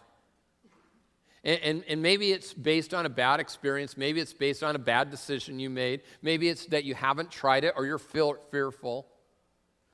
And, 1.44 1.60
and, 1.60 1.84
and, 1.88 2.02
maybe 2.02 2.30
it's 2.30 2.54
based 2.54 2.94
on 2.94 3.04
a 3.04 3.08
bad 3.08 3.40
experience. 3.40 3.96
Maybe 3.96 4.20
it's 4.20 4.32
based 4.32 4.62
on 4.62 4.76
a 4.76 4.78
bad 4.78 5.10
decision 5.10 5.58
you 5.58 5.70
made. 5.70 6.02
Maybe 6.22 6.48
it's 6.48 6.66
that 6.66 6.84
you 6.84 6.94
haven't 6.94 7.32
tried 7.32 7.64
it 7.64 7.74
or 7.76 7.84
you're 7.84 7.98
feel, 7.98 8.36
fearful. 8.52 9.08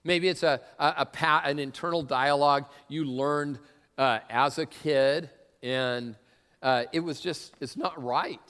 Maybe 0.04 0.28
it's 0.28 0.42
a, 0.42 0.60
a, 0.78 1.06
a, 1.10 1.40
an 1.44 1.58
internal 1.58 2.02
dialogue 2.02 2.66
you 2.88 3.04
learned 3.04 3.58
uh, 3.96 4.18
as 4.28 4.58
a 4.58 4.66
kid 4.66 5.30
and 5.62 6.16
uh, 6.62 6.84
it 6.92 7.00
was 7.00 7.20
just, 7.20 7.54
it's 7.60 7.76
not 7.76 8.02
right. 8.02 8.40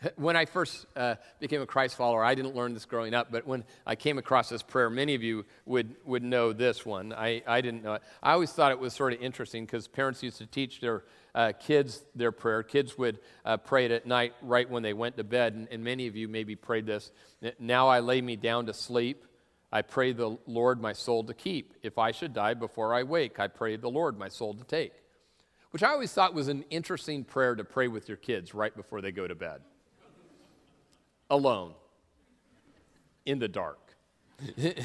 When 0.16 0.36
I 0.36 0.44
first 0.44 0.86
uh, 0.94 1.16
became 1.40 1.62
a 1.62 1.66
Christ 1.66 1.96
follower, 1.96 2.24
I 2.24 2.34
didn't 2.34 2.54
learn 2.54 2.74
this 2.74 2.84
growing 2.84 3.14
up, 3.14 3.28
but 3.30 3.46
when 3.46 3.64
I 3.86 3.96
came 3.96 4.18
across 4.18 4.48
this 4.48 4.62
prayer, 4.62 4.90
many 4.90 5.14
of 5.14 5.22
you 5.22 5.44
would, 5.64 5.96
would 6.04 6.22
know 6.22 6.52
this 6.52 6.84
one. 6.84 7.12
I, 7.12 7.42
I 7.46 7.60
didn't 7.60 7.82
know 7.82 7.94
it. 7.94 8.02
I 8.22 8.32
always 8.32 8.52
thought 8.52 8.72
it 8.72 8.78
was 8.78 8.92
sort 8.92 9.12
of 9.12 9.20
interesting 9.20 9.64
because 9.64 9.88
parents 9.88 10.22
used 10.22 10.38
to 10.38 10.46
teach 10.46 10.80
their 10.80 11.04
uh, 11.34 11.52
kids 11.52 12.02
their 12.14 12.32
prayer. 12.32 12.62
Kids 12.62 12.96
would 12.96 13.18
uh, 13.44 13.58
pray 13.58 13.84
it 13.84 13.90
at 13.90 14.06
night 14.06 14.32
right 14.42 14.68
when 14.68 14.82
they 14.82 14.94
went 14.94 15.16
to 15.18 15.24
bed, 15.24 15.54
and, 15.54 15.68
and 15.70 15.84
many 15.84 16.06
of 16.06 16.16
you 16.16 16.28
maybe 16.28 16.56
prayed 16.56 16.86
this. 16.86 17.10
Now 17.58 17.88
I 17.88 18.00
lay 18.00 18.22
me 18.22 18.36
down 18.36 18.66
to 18.66 18.74
sleep. 18.74 19.24
I 19.70 19.82
pray 19.82 20.12
the 20.12 20.38
Lord 20.46 20.80
my 20.80 20.94
soul 20.94 21.24
to 21.24 21.34
keep. 21.34 21.74
If 21.82 21.98
I 21.98 22.12
should 22.12 22.32
die 22.32 22.54
before 22.54 22.94
I 22.94 23.02
wake, 23.02 23.38
I 23.38 23.48
pray 23.48 23.76
the 23.76 23.90
Lord 23.90 24.18
my 24.18 24.28
soul 24.28 24.54
to 24.54 24.64
take. 24.64 24.92
Which 25.72 25.82
I 25.82 25.90
always 25.90 26.12
thought 26.12 26.32
was 26.32 26.48
an 26.48 26.64
interesting 26.70 27.24
prayer 27.24 27.54
to 27.54 27.64
pray 27.64 27.88
with 27.88 28.08
your 28.08 28.16
kids 28.16 28.54
right 28.54 28.74
before 28.74 29.02
they 29.02 29.12
go 29.12 29.26
to 29.26 29.34
bed 29.34 29.60
alone 31.30 31.74
in 33.24 33.38
the 33.38 33.48
dark. 33.48 33.78
yeah, 34.56 34.76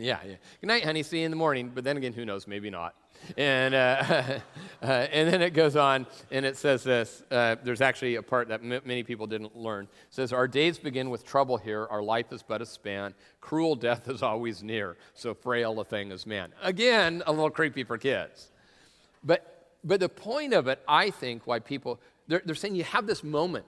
yeah. 0.00 0.18
Good 0.60 0.66
night, 0.66 0.84
honey. 0.84 1.02
See 1.02 1.20
you 1.20 1.24
in 1.24 1.30
the 1.30 1.36
morning. 1.36 1.70
But 1.72 1.84
then 1.84 1.96
again, 1.96 2.12
who 2.12 2.24
knows? 2.24 2.46
Maybe 2.46 2.68
not. 2.68 2.94
And, 3.36 3.74
uh, 3.74 4.02
uh, 4.82 4.86
and 4.86 5.32
then 5.32 5.42
it 5.42 5.50
goes 5.50 5.76
on 5.76 6.06
and 6.30 6.44
it 6.44 6.56
says 6.56 6.82
this. 6.82 7.22
Uh, 7.30 7.56
there's 7.62 7.80
actually 7.80 8.16
a 8.16 8.22
part 8.22 8.48
that 8.48 8.60
m- 8.62 8.80
many 8.84 9.02
people 9.02 9.26
didn't 9.26 9.56
learn. 9.56 9.84
It 9.84 9.90
says, 10.10 10.32
Our 10.32 10.48
days 10.48 10.78
begin 10.78 11.10
with 11.10 11.24
trouble 11.24 11.56
here. 11.56 11.86
Our 11.86 12.02
life 12.02 12.32
is 12.32 12.42
but 12.42 12.60
a 12.60 12.66
span. 12.66 13.14
Cruel 13.40 13.76
death 13.76 14.08
is 14.08 14.22
always 14.22 14.62
near. 14.62 14.96
So 15.14 15.32
frail 15.32 15.78
a 15.80 15.84
thing 15.84 16.10
is 16.10 16.26
man. 16.26 16.52
Again, 16.62 17.22
a 17.26 17.32
little 17.32 17.50
creepy 17.50 17.84
for 17.84 17.98
kids. 17.98 18.50
But, 19.22 19.68
but 19.84 20.00
the 20.00 20.08
point 20.08 20.54
of 20.54 20.66
it, 20.68 20.80
I 20.88 21.10
think, 21.10 21.46
why 21.46 21.60
people, 21.60 22.00
they're, 22.26 22.42
they're 22.44 22.54
saying 22.54 22.74
you 22.74 22.84
have 22.84 23.06
this 23.06 23.22
moment 23.22 23.64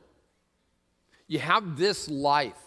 you 1.30 1.38
have 1.38 1.78
this 1.78 2.10
life. 2.10 2.58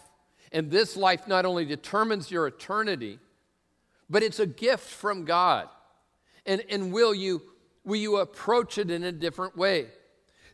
And 0.50 0.70
this 0.70 0.96
life 0.96 1.28
not 1.28 1.44
only 1.44 1.66
determines 1.66 2.30
your 2.30 2.46
eternity, 2.46 3.18
but 4.08 4.22
it's 4.22 4.40
a 4.40 4.46
gift 4.46 4.88
from 4.88 5.26
God. 5.26 5.68
And, 6.46 6.64
and 6.70 6.90
will, 6.90 7.14
you, 7.14 7.42
will 7.84 7.96
you 7.96 8.16
approach 8.16 8.78
it 8.78 8.90
in 8.90 9.04
a 9.04 9.12
different 9.12 9.54
way? 9.54 9.88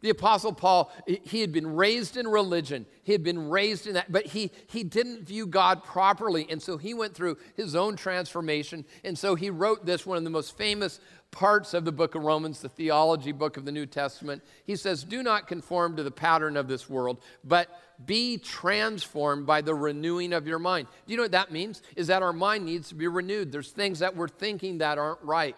The 0.00 0.10
Apostle 0.10 0.52
Paul, 0.52 0.90
he 1.06 1.40
had 1.40 1.52
been 1.52 1.76
raised 1.76 2.16
in 2.16 2.26
religion. 2.26 2.86
He 3.02 3.12
had 3.12 3.22
been 3.22 3.50
raised 3.50 3.86
in 3.86 3.94
that, 3.94 4.10
but 4.10 4.26
he, 4.26 4.50
he 4.66 4.82
didn't 4.82 5.24
view 5.24 5.46
God 5.46 5.84
properly. 5.84 6.46
And 6.48 6.62
so 6.62 6.78
he 6.78 6.94
went 6.94 7.14
through 7.14 7.36
his 7.54 7.74
own 7.74 7.96
transformation. 7.96 8.86
And 9.04 9.18
so 9.18 9.34
he 9.34 9.50
wrote 9.50 9.84
this, 9.84 10.06
one 10.06 10.16
of 10.16 10.24
the 10.24 10.30
most 10.30 10.56
famous 10.56 11.00
parts 11.30 11.74
of 11.74 11.84
the 11.84 11.92
book 11.92 12.14
of 12.14 12.22
Romans, 12.22 12.60
the 12.60 12.68
theology 12.68 13.32
book 13.32 13.56
of 13.56 13.64
the 13.64 13.72
New 13.72 13.86
Testament. 13.86 14.42
He 14.64 14.74
says, 14.76 15.04
Do 15.04 15.22
not 15.22 15.46
conform 15.46 15.96
to 15.96 16.02
the 16.02 16.10
pattern 16.10 16.56
of 16.56 16.66
this 16.66 16.88
world, 16.88 17.22
but 17.44 17.68
be 18.04 18.38
transformed 18.38 19.46
by 19.46 19.60
the 19.60 19.74
renewing 19.74 20.32
of 20.32 20.46
your 20.46 20.58
mind. 20.58 20.88
Do 21.06 21.12
you 21.12 21.16
know 21.16 21.24
what 21.24 21.32
that 21.32 21.52
means? 21.52 21.82
Is 21.94 22.06
that 22.06 22.22
our 22.22 22.32
mind 22.32 22.64
needs 22.64 22.88
to 22.88 22.94
be 22.94 23.06
renewed. 23.06 23.52
There's 23.52 23.70
things 23.70 23.98
that 23.98 24.16
we're 24.16 24.28
thinking 24.28 24.78
that 24.78 24.98
aren't 24.98 25.22
right. 25.22 25.56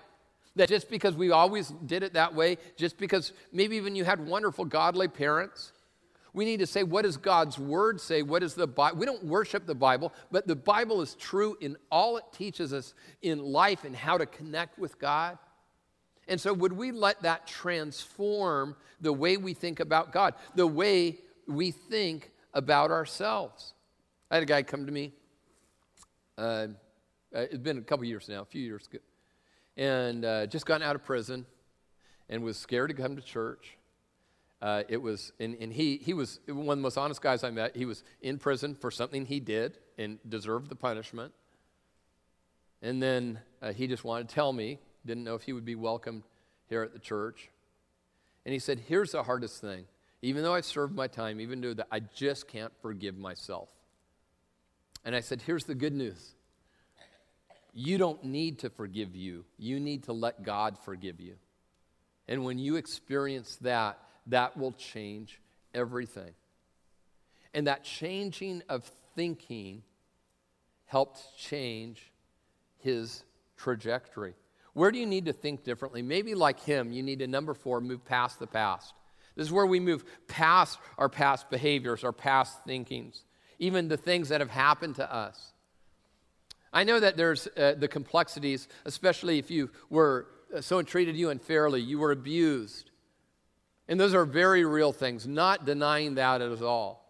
That 0.57 0.69
just 0.69 0.91
because 0.91 1.17
we 1.17 1.31
always 1.31 1.69
did 1.87 2.03
it 2.03 2.13
that 2.13 2.35
way, 2.35 2.59
just 2.77 2.99
because 2.99 3.33
maybe 3.53 3.77
even 3.77 3.97
you 3.97 4.05
had 4.05 4.27
wonderful 4.27 4.65
godly 4.67 5.09
parents, 5.09 5.73
we 6.35 6.45
need 6.45 6.61
to 6.61 6.67
say, 6.67 6.83
what 6.83 7.03
does 7.03 7.17
God's 7.17 7.59
word 7.59 8.01
say? 8.01 8.23
What 8.23 8.43
is 8.43 8.55
the 8.55 8.67
Bible? 8.67 8.99
We 8.99 9.07
don't 9.07 9.25
worship 9.25 9.67
the 9.67 9.75
Bible, 9.75 10.13
but 10.31 10.47
the 10.47 10.57
Bible 10.57 11.03
is 11.03 11.15
true 11.15 11.57
in 11.61 11.77
all 11.91 12.17
it 12.17 12.25
teaches 12.33 12.73
us 12.73 12.95
in 13.21 13.39
life 13.39 13.85
and 13.85 13.95
how 13.95 14.17
to 14.17 14.25
connect 14.25 14.79
with 14.79 14.99
God. 14.99 15.39
And 16.29 16.41
so, 16.41 16.53
would 16.53 16.73
we 16.73 16.93
let 16.93 17.23
that 17.23 17.47
transform 17.47 18.77
the 19.01 19.13
way 19.13 19.37
we 19.37 19.55
think 19.55 19.81
about 19.81 20.13
God, 20.13 20.35
the 20.55 20.67
way 20.67 21.19
we 21.47 21.73
think 21.73 22.31
about 22.55 22.91
ourselves? 22.91 23.75
I 24.31 24.37
had 24.37 24.45
a 24.45 24.47
guy 24.47 24.63
come 24.63 24.87
to 24.87 24.93
me. 24.93 25.13
Uh, 26.39 26.69
uh 27.35 27.41
it's 27.41 27.59
been 27.59 27.79
a 27.79 27.83
couple 27.83 28.05
years 28.07 28.29
now, 28.29 28.41
a 28.41 28.47
few 28.47 28.63
years 28.63 28.87
ago, 28.87 29.01
and 29.77 30.25
uh, 30.25 30.47
just 30.47 30.67
gotten 30.67 30.87
out 30.87 30.97
of 30.97 31.05
prison, 31.05 31.47
and 32.29 32.43
was 32.43 32.57
scared 32.57 32.91
to 32.91 32.95
come 32.95 33.17
to 33.17 33.23
church. 33.23 33.77
Uh, 34.61 34.85
it 34.89 34.99
was, 34.99 35.33
and, 35.41 35.57
and 35.61 35.73
he, 35.73 35.97
he 35.97 36.15
was 36.15 36.39
one 36.47 36.69
of 36.69 36.79
the 36.79 36.83
most 36.83 36.97
honest 36.97 37.21
guys 37.21 37.43
I 37.43 37.51
met. 37.51 37.77
He 37.77 37.85
was 37.85 38.05
in 38.21 38.39
prison 38.39 38.77
for 38.77 38.93
something 38.93 39.27
he 39.27 39.41
did 39.41 39.79
and 39.99 40.19
deserved 40.29 40.69
the 40.69 40.77
punishment. 40.77 41.33
And 42.81 43.03
then 43.03 43.41
uh, 43.61 43.73
he 43.73 43.89
just 43.89 44.05
wanted 44.05 44.29
to 44.29 44.35
tell 44.35 44.53
me 44.53 44.79
didn't 45.05 45.25
know 45.25 45.35
if 45.35 45.43
he 45.43 45.53
would 45.53 45.65
be 45.65 45.75
welcomed 45.75 46.23
here 46.69 46.83
at 46.83 46.93
the 46.93 46.99
church. 46.99 47.51
And 48.45 48.53
he 48.53 48.59
said, 48.59 48.81
Here's 48.87 49.13
the 49.13 49.23
hardest 49.23 49.61
thing. 49.61 49.85
Even 50.23 50.43
though 50.43 50.55
I've 50.55 50.65
served 50.65 50.95
my 50.95 51.09
time, 51.09 51.41
even 51.41 51.61
though 51.61 51.75
that, 51.75 51.89
I 51.91 52.01
just 52.01 52.47
can't 52.47 52.73
forgive 52.81 53.17
myself. 53.17 53.69
And 55.05 55.17
I 55.17 55.21
said, 55.21 55.43
Here's 55.43 55.65
the 55.65 55.75
good 55.75 55.93
news 55.93 56.35
You 57.73 57.99
don't 57.99 58.23
need 58.25 58.61
to 58.61 58.71
forgive 58.71 59.17
you, 59.17 59.45
you 59.59 59.81
need 59.81 60.05
to 60.05 60.13
let 60.13 60.43
God 60.43 60.79
forgive 60.79 61.21
you. 61.21 61.35
And 62.29 62.45
when 62.45 62.59
you 62.59 62.77
experience 62.77 63.57
that, 63.63 63.99
that 64.29 64.57
will 64.57 64.73
change 64.73 65.41
everything. 65.75 66.33
And 67.55 67.67
that 67.67 67.85
changing 67.85 68.63
of 68.69 68.91
thinking 69.15 69.83
helped 70.87 71.21
change 71.37 72.13
his 72.79 73.25
trajectory. 73.57 74.35
Where 74.75 74.91
do 74.91 74.99
you 74.99 75.07
need 75.07 75.27
to 75.27 75.33
think 75.33 75.65
differently? 75.65 76.03
Maybe 76.03 76.35
like 76.35 76.61
him, 76.61 76.93
you 76.93 77.03
need 77.03 77.19
to, 77.19 77.27
number 77.27 77.55
four, 77.55 77.81
move 77.81 78.05
past 78.05 78.39
the 78.39 78.47
past. 78.47 78.95
This 79.35 79.47
is 79.47 79.53
where 79.53 79.67
we 79.67 79.81
move 79.81 80.05
past 80.29 80.79
our 80.99 81.09
past 81.09 81.51
behaviors, 81.51 82.05
our 82.05 82.13
past 82.13 82.65
thinkings, 82.65 83.25
even 83.59 83.89
the 83.89 83.97
things 83.97 84.29
that 84.29 84.41
have 84.41 84.51
happened 84.51 84.97
to 84.97 85.15
us. 85.15 85.53
I 86.73 86.85
know 86.85 86.99
that 86.99 87.17
there's 87.17 87.47
uh, 87.57 87.75
the 87.77 87.89
complexities, 87.89 88.69
especially 88.85 89.39
if 89.39 89.51
you 89.51 89.71
were 89.91 90.27
uh, 90.55 90.61
someone 90.61 90.85
treated 90.85 91.17
you 91.17 91.31
unfairly, 91.31 91.81
you 91.81 91.99
were 91.99 92.13
abused. 92.13 92.91
And 93.89 93.99
those 93.99 94.15
are 94.15 94.25
very 94.25 94.65
real 94.65 94.93
things, 94.93 95.27
not 95.27 95.65
denying 95.65 96.15
that 96.17 96.41
at 96.41 96.63
all. 96.63 97.03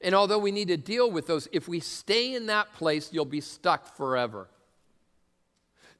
And 0.00 0.14
although 0.14 0.38
we 0.38 0.52
need 0.52 0.68
to 0.68 0.76
deal 0.76 1.10
with 1.10 1.26
those, 1.26 1.48
if 1.52 1.68
we 1.68 1.80
stay 1.80 2.34
in 2.34 2.46
that 2.46 2.72
place, 2.74 3.12
you'll 3.12 3.24
be 3.24 3.40
stuck 3.40 3.96
forever. 3.96 4.48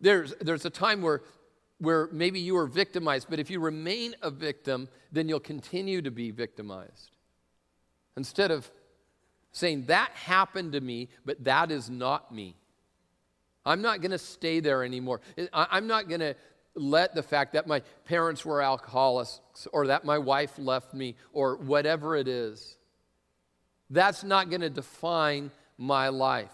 There's, 0.01 0.35
there's 0.41 0.65
a 0.65 0.71
time 0.71 1.03
where, 1.03 1.23
where 1.79 2.09
maybe 2.13 2.41
you 2.41 2.55
were 2.55 2.67
victimized, 2.67 3.27
but 3.29 3.41
if 3.41 3.51
you 3.51 3.61
remain 3.61 4.15
a 4.23 4.31
victim, 4.31 4.89
then 5.11 5.29
you'll 5.29 5.41
continue 5.41 6.01
to 6.03 6.11
be 6.11 6.31
victimized. 6.31 7.11
Instead 8.17 8.51
of 8.51 8.71
saying, 9.53 9.87
That 9.87 10.11
happened 10.13 10.73
to 10.73 10.81
me, 10.81 11.09
but 11.25 11.45
that 11.45 11.71
is 11.71 11.89
not 11.91 12.33
me. 12.33 12.57
I'm 13.65 13.83
not 13.83 14.01
going 14.01 14.13
to 14.13 14.19
stay 14.19 14.61
there 14.61 14.83
anymore. 14.83 15.21
I'm 15.53 15.87
not 15.87 16.09
going 16.09 16.21
to 16.21 16.35
let 16.75 17.15
the 17.15 17.23
fact 17.23 17.53
that 17.53 17.67
my 17.67 17.81
parents 18.05 18.45
were 18.45 18.63
alcoholics 18.63 19.41
or 19.73 19.89
that 19.89 20.05
my 20.05 20.19
wife 20.19 20.59
left 20.59 20.95
me 20.95 21.17
or 21.33 21.57
whatever 21.57 22.17
it 22.17 22.29
is, 22.29 22.77
that's 23.91 24.23
not 24.23 24.49
going 24.49 24.61
to 24.61 24.71
define 24.71 25.51
my 25.77 26.09
life. 26.09 26.53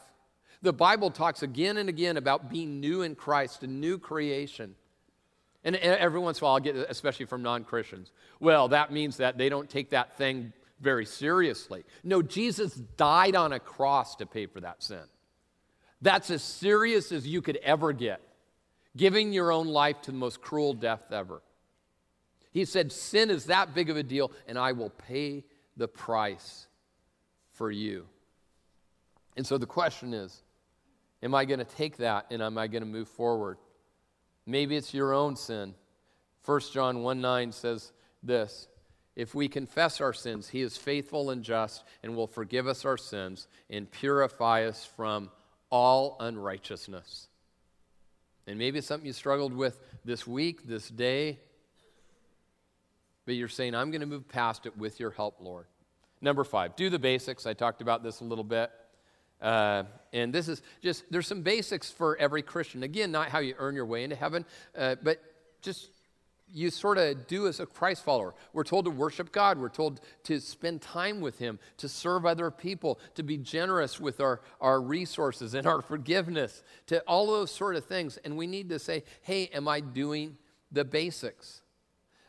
The 0.62 0.72
Bible 0.72 1.11
talks 1.11 1.42
again 1.42 1.76
and 1.76 1.88
again 1.88 2.16
about 2.16 2.50
being 2.50 2.80
new 2.80 3.02
in 3.02 3.14
Christ, 3.14 3.62
a 3.62 3.66
new 3.66 3.98
creation. 3.98 4.74
And 5.62 5.76
every 5.76 6.20
once 6.20 6.38
in 6.38 6.44
a 6.44 6.46
while, 6.46 6.54
I'll 6.54 6.61
get, 6.61 6.76
especially 6.76 7.26
from 7.26 7.42
non 7.42 7.64
Christians, 7.64 8.12
well, 8.40 8.68
that 8.68 8.92
means 8.92 9.18
that 9.18 9.38
they 9.38 9.48
don't 9.48 9.68
take 9.68 9.90
that 9.90 10.16
thing 10.16 10.52
very 10.80 11.06
seriously. 11.06 11.84
No, 12.02 12.22
Jesus 12.22 12.74
died 12.74 13.37
on 13.37 13.52
a 13.52 13.60
cross 13.60 14.16
to 14.16 14.26
pay 14.26 14.46
for 14.46 14.60
that 14.60 14.82
sin. 14.82 15.04
That's 16.02 16.30
as 16.30 16.42
serious 16.42 17.12
as 17.12 17.26
you 17.26 17.40
could 17.40 17.56
ever 17.58 17.92
get, 17.92 18.20
giving 18.96 19.32
your 19.32 19.50
own 19.50 19.68
life 19.68 20.02
to 20.02 20.10
the 20.10 20.18
most 20.18 20.40
cruel 20.40 20.74
death 20.74 21.12
ever. 21.12 21.42
He 22.52 22.64
said, 22.64 22.92
Sin 22.92 23.30
is 23.30 23.46
that 23.46 23.74
big 23.74 23.90
of 23.90 23.96
a 23.96 24.02
deal, 24.02 24.30
and 24.46 24.58
I 24.58 24.72
will 24.72 24.90
pay 24.90 25.44
the 25.76 25.88
price 25.88 26.66
for 27.52 27.70
you. 27.70 28.06
And 29.37 29.46
so 29.46 29.58
the 29.58 29.66
question 29.66 30.14
is 30.14 30.42
Am 31.22 31.34
I 31.34 31.46
going 31.46 31.58
to 31.58 31.64
take 31.64 31.96
that 31.98 32.26
and 32.30 32.42
am 32.42 32.58
I 32.58 32.66
going 32.66 32.82
to 32.82 32.88
move 32.88 33.08
forward? 33.08 33.58
Maybe 34.46 34.76
it's 34.76 34.92
your 34.92 35.14
own 35.14 35.37
sin. 35.37 35.74
1 36.44 36.60
John 36.72 37.02
1 37.02 37.20
9 37.20 37.52
says 37.52 37.92
this 38.22 38.68
If 39.16 39.35
we 39.35 39.48
confess 39.48 40.00
our 40.00 40.12
sins, 40.12 40.48
he 40.48 40.61
is 40.61 40.77
faithful 40.77 41.31
and 41.31 41.44
just 41.44 41.85
and 42.03 42.16
will 42.16 42.27
forgive 42.27 42.66
us 42.66 42.85
our 42.85 42.96
sins 42.96 43.46
and 43.70 43.90
purify 43.90 44.64
us 44.64 44.85
from 44.96 45.31
all 45.70 46.16
unrighteousness. 46.20 47.29
And 48.46 48.59
maybe 48.59 48.79
it's 48.79 48.87
something 48.87 49.07
you 49.07 49.12
struggled 49.12 49.55
with 49.55 49.81
this 50.05 50.27
week, 50.27 50.66
this 50.66 50.88
day, 50.88 51.38
but 53.24 53.37
you're 53.37 53.48
saying, 53.48 53.74
I'm 53.74 53.90
going 53.90 54.03
to 54.03 54.07
move 54.07 54.29
past 54.29 54.66
it 54.66 54.77
with 54.77 55.00
your 55.00 55.11
help, 55.11 55.40
Lord. 55.40 55.66
Number 56.20 56.44
five, 56.44 56.77
do 56.77 56.90
the 56.90 56.98
basics. 56.98 57.46
I 57.46 57.55
talked 57.55 57.81
about 57.81 58.03
this 58.03 58.20
a 58.20 58.24
little 58.24 58.44
bit. 58.44 58.70
Uh, 59.40 59.85
and 60.12 60.33
this 60.33 60.48
is 60.48 60.62
just, 60.83 61.05
there's 61.11 61.27
some 61.27 61.42
basics 61.42 61.90
for 61.90 62.16
every 62.16 62.42
Christian. 62.42 62.83
Again, 62.83 63.11
not 63.12 63.29
how 63.29 63.38
you 63.38 63.55
earn 63.59 63.74
your 63.74 63.87
way 63.87 64.05
into 64.05 64.16
heaven, 64.16 64.44
uh, 64.77 64.96
but 65.03 65.20
just 65.62 65.88
you 66.54 66.70
sort 66.70 66.98
of 66.98 67.26
do 67.26 67.48
as 67.48 67.58
a 67.58 67.66
Christ 67.66 68.04
follower. 68.04 68.32
We're 68.52 68.62
told 68.62 68.84
to 68.84 68.90
worship 68.90 69.32
God. 69.32 69.58
We're 69.58 69.68
told 69.68 70.00
to 70.22 70.40
spend 70.40 70.80
time 70.80 71.20
with 71.20 71.38
Him, 71.38 71.58
to 71.78 71.88
serve 71.88 72.24
other 72.24 72.50
people, 72.50 73.00
to 73.16 73.24
be 73.24 73.36
generous 73.36 73.98
with 73.98 74.20
our, 74.20 74.40
our 74.60 74.80
resources 74.80 75.54
and 75.54 75.66
our 75.66 75.82
forgiveness, 75.82 76.62
to 76.86 77.00
all 77.00 77.26
those 77.26 77.50
sort 77.50 77.74
of 77.74 77.84
things. 77.84 78.18
And 78.24 78.36
we 78.36 78.46
need 78.46 78.68
to 78.68 78.78
say, 78.78 79.02
hey, 79.22 79.48
am 79.48 79.66
I 79.66 79.80
doing 79.80 80.36
the 80.70 80.84
basics? 80.84 81.60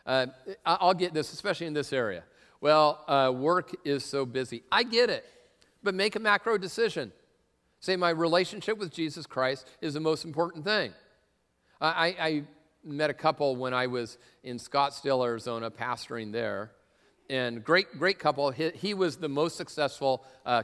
Uh, 0.08 0.28
I'll 0.66 0.96
get 0.96 1.14
this, 1.14 1.32
especially 1.32 1.68
in 1.68 1.74
this 1.74 1.94
area. 1.94 2.24
Well, 2.62 3.04
uh, 3.08 3.32
work 3.32 3.76
is 3.86 4.04
so 4.04 4.26
busy. 4.26 4.64
I 4.72 4.82
get 4.84 5.12
it, 5.12 5.24
but 5.84 5.94
make 5.94 6.16
a 6.16 6.20
macro 6.20 6.58
decision. 6.58 7.12
Say, 7.80 7.96
my 7.96 8.10
relationship 8.10 8.80
with 8.80 8.92
Jesus 8.92 9.28
Christ 9.28 9.68
is 9.82 9.94
the 9.94 10.00
most 10.00 10.26
important 10.26 10.64
thing. 10.66 10.94
I, 11.80 12.16
I 12.20 12.44
met 12.86 13.10
a 13.10 13.14
couple 13.14 13.56
when 13.56 13.74
I 13.74 13.88
was 13.88 14.18
in 14.44 14.58
Scottsdale, 14.58 15.26
Arizona, 15.26 15.72
pastoring 15.72 16.32
there. 16.32 16.72
And 17.30 17.64
great, 17.64 17.98
great 17.98 18.20
couple. 18.20 18.52
He, 18.52 18.70
he 18.70 18.94
was 18.94 19.18
the 19.18 19.30
most 19.30 19.58
successful 19.58 20.24
uh, 20.46 20.62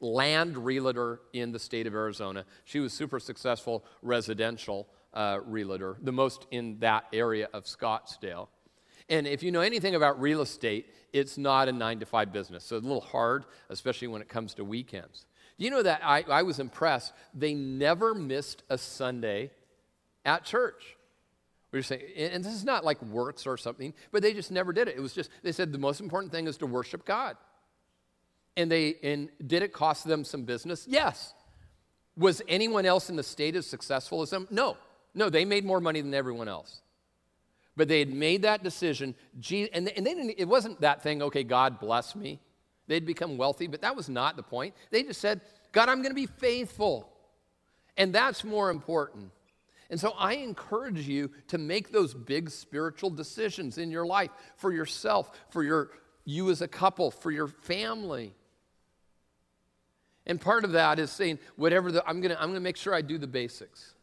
land 0.00 0.56
realtor 0.56 1.20
in 1.32 1.52
the 1.52 1.58
state 1.58 1.86
of 1.86 1.94
Arizona. 1.94 2.46
She 2.64 2.80
was 2.80 2.92
super 2.92 3.20
successful 3.20 3.84
residential 4.00 4.88
uh, 5.12 5.40
realtor, 5.44 5.96
the 6.02 6.12
most 6.12 6.46
in 6.50 6.78
that 6.78 7.04
area 7.12 7.48
of 7.52 7.64
Scottsdale. 7.64 8.48
And 9.10 9.26
if 9.26 9.42
you 9.42 9.50
know 9.50 9.60
anything 9.60 9.94
about 9.94 10.20
real 10.20 10.40
estate, 10.40 10.86
it's 11.12 11.36
not 11.36 11.68
a 11.68 11.72
nine 11.72 11.98
to 12.00 12.06
five 12.06 12.32
business. 12.32 12.64
So 12.64 12.76
it's 12.76 12.84
a 12.84 12.88
little 12.88 13.02
hard, 13.02 13.44
especially 13.68 14.08
when 14.08 14.22
it 14.22 14.28
comes 14.28 14.54
to 14.54 14.64
weekends. 14.64 15.26
Do 15.58 15.64
you 15.64 15.70
know 15.70 15.82
that 15.82 16.00
I, 16.02 16.24
I 16.30 16.42
was 16.42 16.60
impressed? 16.60 17.12
They 17.34 17.52
never 17.52 18.14
missed 18.14 18.62
a 18.70 18.78
Sunday 18.78 19.50
at 20.24 20.44
church. 20.44 20.96
We 21.72 21.78
are 21.78 21.82
saying, 21.82 22.02
and 22.16 22.44
this 22.44 22.54
is 22.54 22.64
not 22.64 22.84
like 22.84 23.00
works 23.02 23.46
or 23.46 23.56
something, 23.56 23.94
but 24.10 24.22
they 24.22 24.32
just 24.32 24.50
never 24.50 24.72
did 24.72 24.88
it. 24.88 24.96
It 24.96 25.00
was 25.00 25.12
just, 25.12 25.30
they 25.42 25.52
said 25.52 25.72
the 25.72 25.78
most 25.78 26.00
important 26.00 26.32
thing 26.32 26.46
is 26.46 26.56
to 26.58 26.66
worship 26.66 27.04
God. 27.04 27.36
And 28.56 28.70
they, 28.70 28.96
and 29.02 29.28
did 29.46 29.62
it 29.62 29.72
cost 29.72 30.04
them 30.04 30.24
some 30.24 30.42
business? 30.42 30.86
Yes. 30.88 31.32
Was 32.16 32.42
anyone 32.48 32.86
else 32.86 33.08
in 33.08 33.16
the 33.16 33.22
state 33.22 33.54
as 33.54 33.66
successful 33.66 34.20
as 34.22 34.30
them? 34.30 34.48
No. 34.50 34.76
No, 35.14 35.30
they 35.30 35.44
made 35.44 35.64
more 35.64 35.80
money 35.80 36.00
than 36.00 36.12
everyone 36.12 36.48
else. 36.48 36.82
But 37.76 37.88
they 37.88 38.00
had 38.00 38.12
made 38.12 38.42
that 38.42 38.64
decision, 38.64 39.14
and 39.72 39.86
they 39.86 39.92
didn't, 39.92 40.34
it 40.36 40.48
wasn't 40.48 40.80
that 40.80 41.02
thing, 41.02 41.22
okay, 41.22 41.44
God 41.44 41.78
bless 41.78 42.16
me. 42.16 42.40
They'd 42.88 43.06
become 43.06 43.36
wealthy, 43.36 43.68
but 43.68 43.82
that 43.82 43.94
was 43.94 44.08
not 44.08 44.36
the 44.36 44.42
point. 44.42 44.74
They 44.90 45.04
just 45.04 45.20
said, 45.20 45.40
God, 45.70 45.88
I'm 45.88 45.98
going 45.98 46.10
to 46.10 46.14
be 46.14 46.26
faithful. 46.26 47.08
And 47.96 48.12
that's 48.12 48.42
more 48.42 48.70
important. 48.70 49.30
And 49.90 49.98
so 49.98 50.14
I 50.16 50.34
encourage 50.34 51.08
you 51.08 51.30
to 51.48 51.58
make 51.58 51.90
those 51.90 52.14
big 52.14 52.48
spiritual 52.48 53.10
decisions 53.10 53.76
in 53.76 53.90
your 53.90 54.06
life 54.06 54.30
for 54.56 54.72
yourself, 54.72 55.32
for 55.50 55.64
your, 55.64 55.90
you 56.24 56.48
as 56.50 56.62
a 56.62 56.68
couple, 56.68 57.10
for 57.10 57.32
your 57.32 57.48
family. 57.48 58.32
And 60.26 60.40
part 60.40 60.64
of 60.64 60.72
that 60.72 61.00
is 61.00 61.10
saying, 61.10 61.40
whatever 61.56 61.90
the, 61.90 62.06
I'm 62.06 62.20
going 62.20 62.30
to 62.30 62.40
I'm 62.40 62.46
going 62.46 62.54
to 62.54 62.60
make 62.60 62.76
sure 62.76 62.94
I 62.94 63.02
do 63.02 63.18
the 63.18 63.26
basics. 63.26 63.94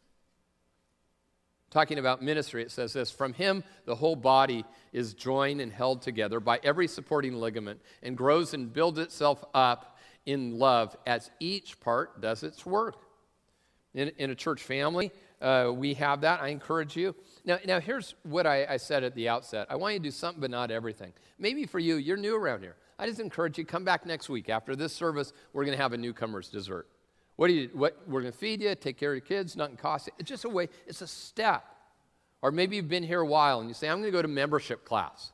Talking 1.70 1.98
about 1.98 2.22
ministry, 2.22 2.62
it 2.62 2.70
says 2.70 2.92
this 2.92 3.10
From 3.10 3.32
him, 3.32 3.64
the 3.86 3.94
whole 3.94 4.16
body 4.16 4.66
is 4.92 5.14
joined 5.14 5.62
and 5.62 5.72
held 5.72 6.02
together 6.02 6.38
by 6.38 6.60
every 6.62 6.86
supporting 6.86 7.34
ligament 7.34 7.80
and 8.02 8.16
grows 8.16 8.52
and 8.52 8.72
builds 8.72 8.98
itself 8.98 9.42
up 9.54 9.96
in 10.26 10.58
love 10.58 10.94
as 11.06 11.30
each 11.40 11.80
part 11.80 12.20
does 12.20 12.42
its 12.42 12.66
work. 12.66 12.96
In, 13.94 14.10
in 14.18 14.30
a 14.30 14.34
church 14.34 14.62
family, 14.62 15.10
uh, 15.40 15.72
we 15.74 15.94
have 15.94 16.20
that. 16.22 16.42
I 16.42 16.48
encourage 16.48 16.96
you. 16.96 17.14
Now, 17.44 17.58
now 17.64 17.80
here's 17.80 18.14
what 18.22 18.46
I, 18.46 18.66
I 18.66 18.76
said 18.76 19.04
at 19.04 19.14
the 19.14 19.28
outset 19.28 19.66
I 19.70 19.76
want 19.76 19.94
you 19.94 20.00
to 20.00 20.04
do 20.04 20.10
something, 20.10 20.40
but 20.40 20.50
not 20.50 20.70
everything. 20.70 21.12
Maybe 21.38 21.66
for 21.66 21.78
you, 21.78 21.96
you're 21.96 22.16
new 22.16 22.36
around 22.36 22.62
here. 22.62 22.76
I 22.98 23.06
just 23.06 23.20
encourage 23.20 23.58
you, 23.58 23.64
come 23.64 23.84
back 23.84 24.04
next 24.04 24.28
week. 24.28 24.48
After 24.48 24.74
this 24.74 24.92
service, 24.92 25.32
we're 25.52 25.64
going 25.64 25.76
to 25.76 25.82
have 25.82 25.92
a 25.92 25.96
newcomer's 25.96 26.48
dessert. 26.48 26.88
What 27.36 27.46
do 27.46 27.54
you, 27.54 27.70
what, 27.72 27.96
we're 28.08 28.20
going 28.20 28.32
to 28.32 28.38
feed 28.38 28.60
you, 28.60 28.74
take 28.74 28.98
care 28.98 29.12
of 29.12 29.16
your 29.16 29.20
kids, 29.20 29.54
nothing 29.54 29.76
costs 29.76 30.08
you. 30.08 30.12
It's 30.18 30.28
just 30.28 30.44
a 30.44 30.48
way, 30.48 30.68
it's 30.88 31.02
a 31.02 31.06
step. 31.06 31.64
Or 32.42 32.50
maybe 32.50 32.74
you've 32.76 32.88
been 32.88 33.04
here 33.04 33.20
a 33.20 33.26
while 33.26 33.60
and 33.60 33.68
you 33.68 33.74
say, 33.74 33.88
I'm 33.88 34.00
going 34.00 34.10
to 34.12 34.16
go 34.16 34.22
to 34.22 34.28
membership 34.28 34.84
class. 34.84 35.32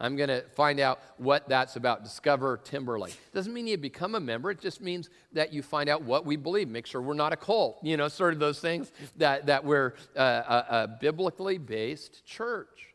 I'm 0.00 0.14
going 0.14 0.28
to 0.28 0.42
find 0.54 0.78
out 0.78 1.00
what 1.16 1.48
that's 1.48 1.74
about. 1.74 2.04
Discover 2.04 2.58
Timberlake. 2.58 3.18
Doesn't 3.34 3.52
mean 3.52 3.66
you 3.66 3.76
become 3.76 4.14
a 4.14 4.20
member. 4.20 4.50
It 4.50 4.60
just 4.60 4.80
means 4.80 5.10
that 5.32 5.52
you 5.52 5.60
find 5.60 5.88
out 5.88 6.02
what 6.02 6.24
we 6.24 6.36
believe. 6.36 6.68
Make 6.68 6.86
sure 6.86 7.02
we're 7.02 7.14
not 7.14 7.32
a 7.32 7.36
cult. 7.36 7.80
You 7.82 7.96
know, 7.96 8.06
sort 8.06 8.32
of 8.32 8.38
those 8.38 8.60
things 8.60 8.92
that, 9.16 9.46
that 9.46 9.64
we're 9.64 9.94
uh, 10.16 10.20
a, 10.20 10.74
a, 10.76 10.88
biblically 11.00 11.58
based 11.58 12.24
church. 12.24 12.94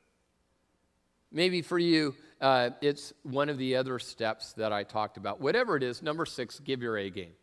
Maybe 1.30 1.62
for 1.62 1.78
you, 1.78 2.16
uh, 2.40 2.70
it's 2.82 3.12
one 3.24 3.50
of 3.50 3.58
the 3.58 3.76
other 3.76 4.00
steps 4.00 4.54
that 4.54 4.72
I 4.72 4.84
talked 4.84 5.18
about. 5.18 5.42
Whatever 5.42 5.76
it 5.76 5.84
is, 5.84 6.02
number 6.02 6.26
six, 6.26 6.60
give 6.60 6.82
your 6.82 6.98
A 6.98 7.10
game. 7.10 7.34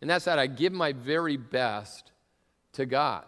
And 0.00 0.08
that's 0.08 0.24
that 0.24 0.38
I 0.38 0.46
give 0.46 0.72
my 0.72 0.92
very 0.92 1.36
best 1.36 2.12
to 2.72 2.86
God. 2.86 3.24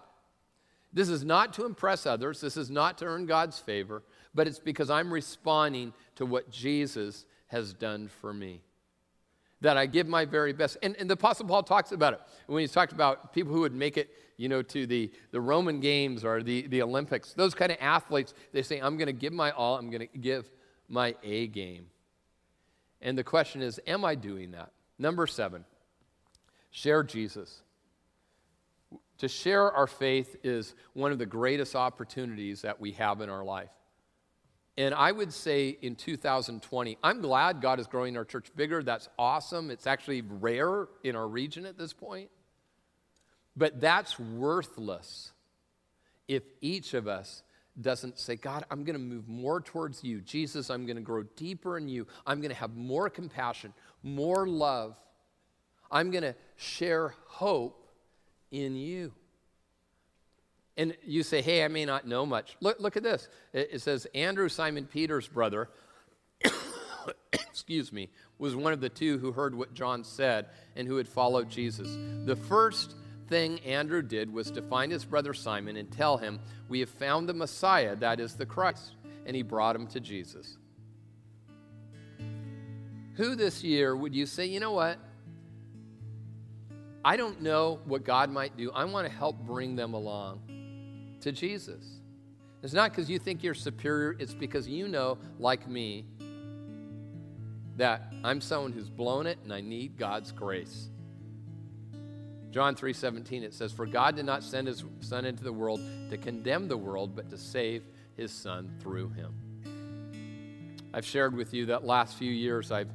This 0.95 1.09
is 1.09 1.25
not 1.25 1.53
to 1.55 1.67
impress 1.67 2.07
others, 2.07 2.41
this 2.41 2.57
is 2.57 2.71
not 2.71 2.99
to 2.99 3.05
earn 3.05 3.27
God's 3.27 3.59
favor, 3.59 4.03
but 4.35 4.47
it's 4.47 4.59
because 4.59 4.91
I'm 4.91 5.13
responding 5.13 5.93
to 6.17 6.27
what 6.27 6.51
Jesus 6.51 7.25
has 7.49 7.73
done 7.73 8.09
for 8.09 8.33
me. 8.33 8.63
That 9.61 9.77
I 9.77 9.87
give 9.87 10.07
my 10.07 10.25
very 10.25 10.53
best. 10.53 10.77
And, 10.83 10.97
and 10.99 11.09
the 11.09 11.15
Apostle 11.15 11.47
Paul 11.47 11.63
talks 11.63 11.93
about 11.93 12.13
it 12.15 12.21
when 12.47 12.61
he's 12.61 12.73
talked 12.73 12.93
about 12.93 13.33
people 13.33 13.53
who 13.53 13.61
would 13.61 13.75
make 13.75 13.97
it, 13.97 14.11
you 14.37 14.49
know, 14.49 14.61
to 14.63 14.87
the, 14.87 15.11
the 15.31 15.41
Roman 15.41 15.81
Games 15.81 16.25
or 16.25 16.43
the, 16.43 16.67
the 16.67 16.83
Olympics. 16.83 17.33
Those 17.33 17.55
kind 17.55 17.73
of 17.73 17.79
athletes, 17.81 18.35
they 18.53 18.63
say, 18.63 18.81
I'm 18.81 18.97
going 18.97 19.07
to 19.07 19.13
give 19.13 19.33
my 19.33 19.53
all, 19.53 19.79
I'm 19.79 19.91
going 19.91 20.07
to 20.09 20.19
give 20.19 20.51
my 20.89 21.15
A 21.23 21.47
game. 21.47 21.87
And 23.01 23.17
the 23.17 23.25
question 23.25 23.63
is, 23.63 23.81
am 23.87 24.05
I 24.05 24.15
doing 24.15 24.51
that? 24.51 24.73
Number 24.99 25.27
seven, 25.27 25.65
share 26.71 27.03
Jesus. 27.03 27.63
To 29.19 29.29
share 29.29 29.71
our 29.71 29.87
faith 29.87 30.37
is 30.43 30.75
one 30.93 31.13
of 31.13 31.19
the 31.19 31.27
greatest 31.27 31.77
opportunities 31.77 32.63
that 32.63 32.81
we 32.81 32.93
have 32.93 33.21
in 33.21 33.31
our 33.31 33.45
life. 33.45 33.71
And 34.77 34.93
I 34.95 35.13
would 35.13 35.33
say 35.33 35.69
in 35.69 35.95
2020, 35.95 36.99
I'm 37.03 37.21
glad 37.21 37.61
God 37.61 37.79
is 37.79 37.87
growing 37.87 38.17
our 38.17 38.25
church 38.25 38.49
bigger. 38.57 38.83
That's 38.83 39.09
awesome. 39.19 39.71
It's 39.71 39.87
actually 39.87 40.23
rare 40.23 40.89
in 41.05 41.15
our 41.15 41.29
region 41.29 41.65
at 41.65 41.79
this 41.79 41.93
point. 41.93 42.31
But 43.57 43.81
that's 43.81 44.19
worthless 44.19 45.33
if 46.27 46.43
each 46.61 46.95
of 46.95 47.07
us 47.07 47.43
doesn't 47.81 48.19
say, 48.19 48.37
God, 48.37 48.65
I'm 48.71 48.85
going 48.85 48.95
to 48.95 49.03
move 49.03 49.29
more 49.29 49.61
towards 49.61 50.03
you. 50.03 50.21
Jesus, 50.21 50.71
I'm 50.71 50.87
going 50.87 50.97
to 50.97 51.03
grow 51.03 51.23
deeper 51.37 51.77
in 51.77 51.89
you. 51.89 52.07
I'm 52.27 52.41
going 52.41 52.51
to 52.51 52.57
have 52.57 52.75
more 52.77 53.09
compassion, 53.11 53.73
more 54.03 54.47
love. 54.47 54.97
I'm 55.91 56.11
going 56.11 56.23
to 56.23 56.35
share 56.57 57.15
hope 57.27 57.89
in 58.51 58.75
you. 58.75 59.13
And 60.77 60.97
you 61.05 61.23
say, 61.23 61.41
hey, 61.41 61.65
I 61.65 61.69
may 61.69 61.85
not 61.85 62.07
know 62.07 62.27
much. 62.27 62.57
Look, 62.61 62.81
look 62.81 62.97
at 62.97 63.03
this. 63.03 63.29
It, 63.53 63.71
it 63.75 63.81
says, 63.81 64.07
Andrew, 64.15 64.49
Simon 64.49 64.87
Peter's 64.87 65.29
brother, 65.29 65.71
excuse 67.33 67.93
me, 67.93 68.09
was 68.39 68.57
one 68.57 68.73
of 68.73 68.81
the 68.81 68.89
two 68.89 69.19
who 69.19 69.31
heard 69.31 69.55
what 69.55 69.75
John 69.75 70.03
said 70.03 70.47
and 70.75 70.89
who 70.89 70.97
had 70.97 71.09
followed 71.09 71.49
Jesus. 71.49 71.97
The 72.25 72.35
first 72.35 72.97
thing 73.29 73.61
Andrew 73.61 74.03
did 74.03 74.33
was 74.33 74.51
to 74.51 74.63
find 74.63 74.91
his 74.91 75.05
brother 75.05 75.33
Simon 75.33 75.77
and 75.77 75.91
tell 75.91 76.17
him, 76.17 76.41
We 76.69 76.81
have 76.81 76.91
found 76.91 77.29
the 77.29 77.35
Messiah, 77.35 77.95
that 77.97 78.19
is 78.19 78.35
the 78.35 78.47
Christ. 78.47 78.97
And 79.27 79.37
he 79.37 79.43
brought 79.43 79.77
him 79.77 79.87
to 79.89 80.01
Jesus. 80.01 80.59
Who 83.15 83.37
this 83.37 83.63
year 83.63 83.97
would 83.97 84.15
you 84.15 84.27
say, 84.27 84.47
you 84.47 84.59
know 84.59 84.73
what? 84.73 84.99
I 87.05 87.17
don't 87.17 87.43
know 87.43 87.79
what 87.85 88.05
God 88.05 88.31
might 88.31 88.57
do. 88.57 88.73
I 88.73 88.85
want 88.87 89.07
to 89.07 89.13
help 89.13 89.39
bring 89.39 89.77
them 89.77 89.95
along 89.95 90.41
to 91.25 91.33
Jesus. 91.33 92.01
It's 92.63 92.73
not 92.73 92.91
because 92.91 93.11
you 93.11 93.19
think 93.19 93.43
you're 93.43 93.55
superior, 93.55 94.15
it's 94.19 94.35
because 94.35 94.69
you 94.69 94.89
know, 94.89 95.19
like 95.39 95.67
me, 95.69 96.07
that 97.77 98.13
I'm 98.23 98.41
someone 98.41 98.73
who's 98.73 98.89
blown 98.89 99.27
it 99.27 99.39
and 99.43 99.53
I 99.53 99.61
need 99.61 99.99
God's 99.99 100.33
grace. 100.33 100.89
John 102.51 102.77
3:17 102.77 103.43
it 103.43 103.53
says 103.53 103.73
for 103.73 103.85
God 103.85 104.15
did 104.15 104.27
not 104.27 104.45
send 104.45 104.69
his 104.69 104.85
son 105.01 105.25
into 105.25 105.43
the 105.43 105.53
world 105.53 105.81
to 106.11 106.17
condemn 106.17 106.69
the 106.69 106.77
world 106.77 107.17
but 107.17 107.29
to 107.31 107.37
save 107.37 107.83
his 108.17 108.31
son 108.31 108.71
through 108.79 109.09
him. 109.11 109.35
I've 110.93 111.05
shared 111.05 111.35
with 111.35 111.53
you 111.53 111.67
that 111.67 111.85
last 111.85 112.17
few 112.17 112.31
years 112.31 112.71
I've 112.71 112.91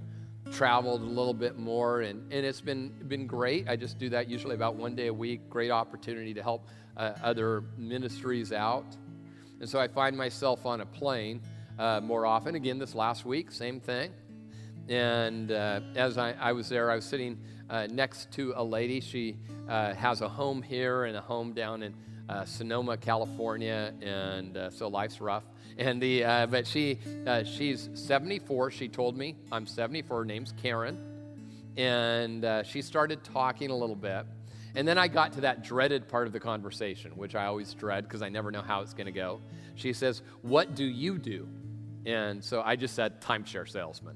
traveled 0.52 1.02
a 1.02 1.06
little 1.06 1.34
bit 1.34 1.58
more 1.58 2.02
and, 2.02 2.32
and 2.32 2.46
it's 2.46 2.62
been 2.62 2.90
been 3.08 3.28
great. 3.28 3.68
I 3.70 3.76
just 3.76 4.00
do 4.00 4.10
that 4.10 4.30
usually 4.30 4.56
about 4.56 4.76
one 4.76 4.96
day 4.96 5.08
a 5.08 5.14
week. 5.14 5.50
Great 5.50 5.72
opportunity 5.72 6.34
to 6.34 6.44
help 6.44 6.68
uh, 6.98 7.14
other 7.24 7.64
ministries 7.78 8.52
out. 8.52 8.86
And 9.60 9.70
so 9.70 9.80
I 9.80 9.88
find 9.88 10.16
myself 10.18 10.66
on 10.66 10.82
a 10.82 10.86
plane 10.86 11.42
uh, 11.78 12.02
more 12.02 12.26
often. 12.26 12.56
Again, 12.56 12.80
this 12.80 12.96
last 12.96 13.26
week, 13.26 13.52
same 13.52 13.80
thing. 13.80 14.12
And 14.88 15.52
uh, 15.52 15.82
as 15.96 16.18
I, 16.18 16.34
I, 16.34 16.52
was 16.52 16.68
there, 16.70 16.90
I 16.90 16.96
was 16.96 17.06
sitting 17.06 17.38
uh, 17.70 17.88
next 17.92 18.32
to 18.32 18.54
a 18.56 18.64
lady. 18.64 19.00
She 19.00 19.38
uh, 19.68 19.94
has 19.94 20.22
a 20.22 20.30
home 20.30 20.62
here 20.62 21.06
and 21.06 21.16
a 21.16 21.22
home 21.22 21.54
down 21.54 21.84
in 21.84 21.94
uh, 22.30 22.46
Sonoma, 22.46 22.96
California, 22.96 23.92
and 24.02 24.56
uh, 24.56 24.70
so 24.70 24.88
life's 24.88 25.20
rough. 25.20 25.44
And 25.78 26.02
the 26.02 26.24
uh, 26.24 26.46
but 26.46 26.68
she 26.68 27.00
uh, 27.26 27.44
she's 27.44 27.90
74. 27.94 28.72
She 28.72 28.88
told 28.88 29.18
me 29.18 29.36
I'm 29.52 29.66
74. 29.66 30.20
Her 30.20 30.26
name's 30.26 30.54
Karen, 30.62 30.98
and 31.76 32.66
she 32.66 32.82
started 32.82 33.24
talking 33.24 33.72
a 33.72 33.76
little 33.76 33.96
bit. 33.96 34.26
And 34.76 34.88
then 34.88 35.00
I 35.00 35.08
got 35.08 35.34
to 35.34 35.42
that 35.42 35.64
dreaded 35.64 36.08
part 36.08 36.28
of 36.28 36.34
the 36.34 36.40
conversation, 36.40 37.12
which 37.16 37.34
I 37.34 37.48
always 37.48 37.74
dread 37.74 38.04
because 38.04 38.22
I 38.22 38.30
never 38.30 38.52
know 38.52 38.62
how 38.62 38.82
it's 38.82 38.94
going 38.94 39.08
to 39.08 39.12
go. 39.12 39.42
She 39.76 39.94
says, 39.94 40.22
What 40.44 40.76
do 40.76 40.86
you 40.86 41.18
do? 41.18 41.48
And 42.06 42.44
so 42.44 42.62
I 42.64 42.76
just 42.76 42.96
said, 42.96 43.20
Timeshare 43.22 43.68
salesman. 43.68 44.16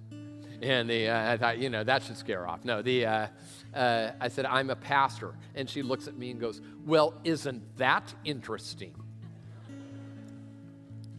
And 0.62 0.90
the, 0.90 1.10
uh, 1.10 1.34
I 1.34 1.38
thought, 1.38 1.58
you 1.58 1.70
know, 1.70 1.84
that 1.84 2.04
should 2.04 2.18
scare 2.18 2.48
off. 2.48 2.64
No, 2.64 2.82
the, 2.82 3.30
uh, 3.74 4.12
I 4.20 4.28
said, 4.28 4.46
I'm 4.46 4.70
a 4.70 4.76
pastor. 4.76 5.34
And 5.56 5.70
she 5.70 5.82
looks 5.82 6.08
at 6.08 6.18
me 6.18 6.32
and 6.32 6.40
goes, 6.40 6.62
Well, 6.86 7.14
isn't 7.24 7.78
that 7.78 8.14
interesting? 8.24 8.96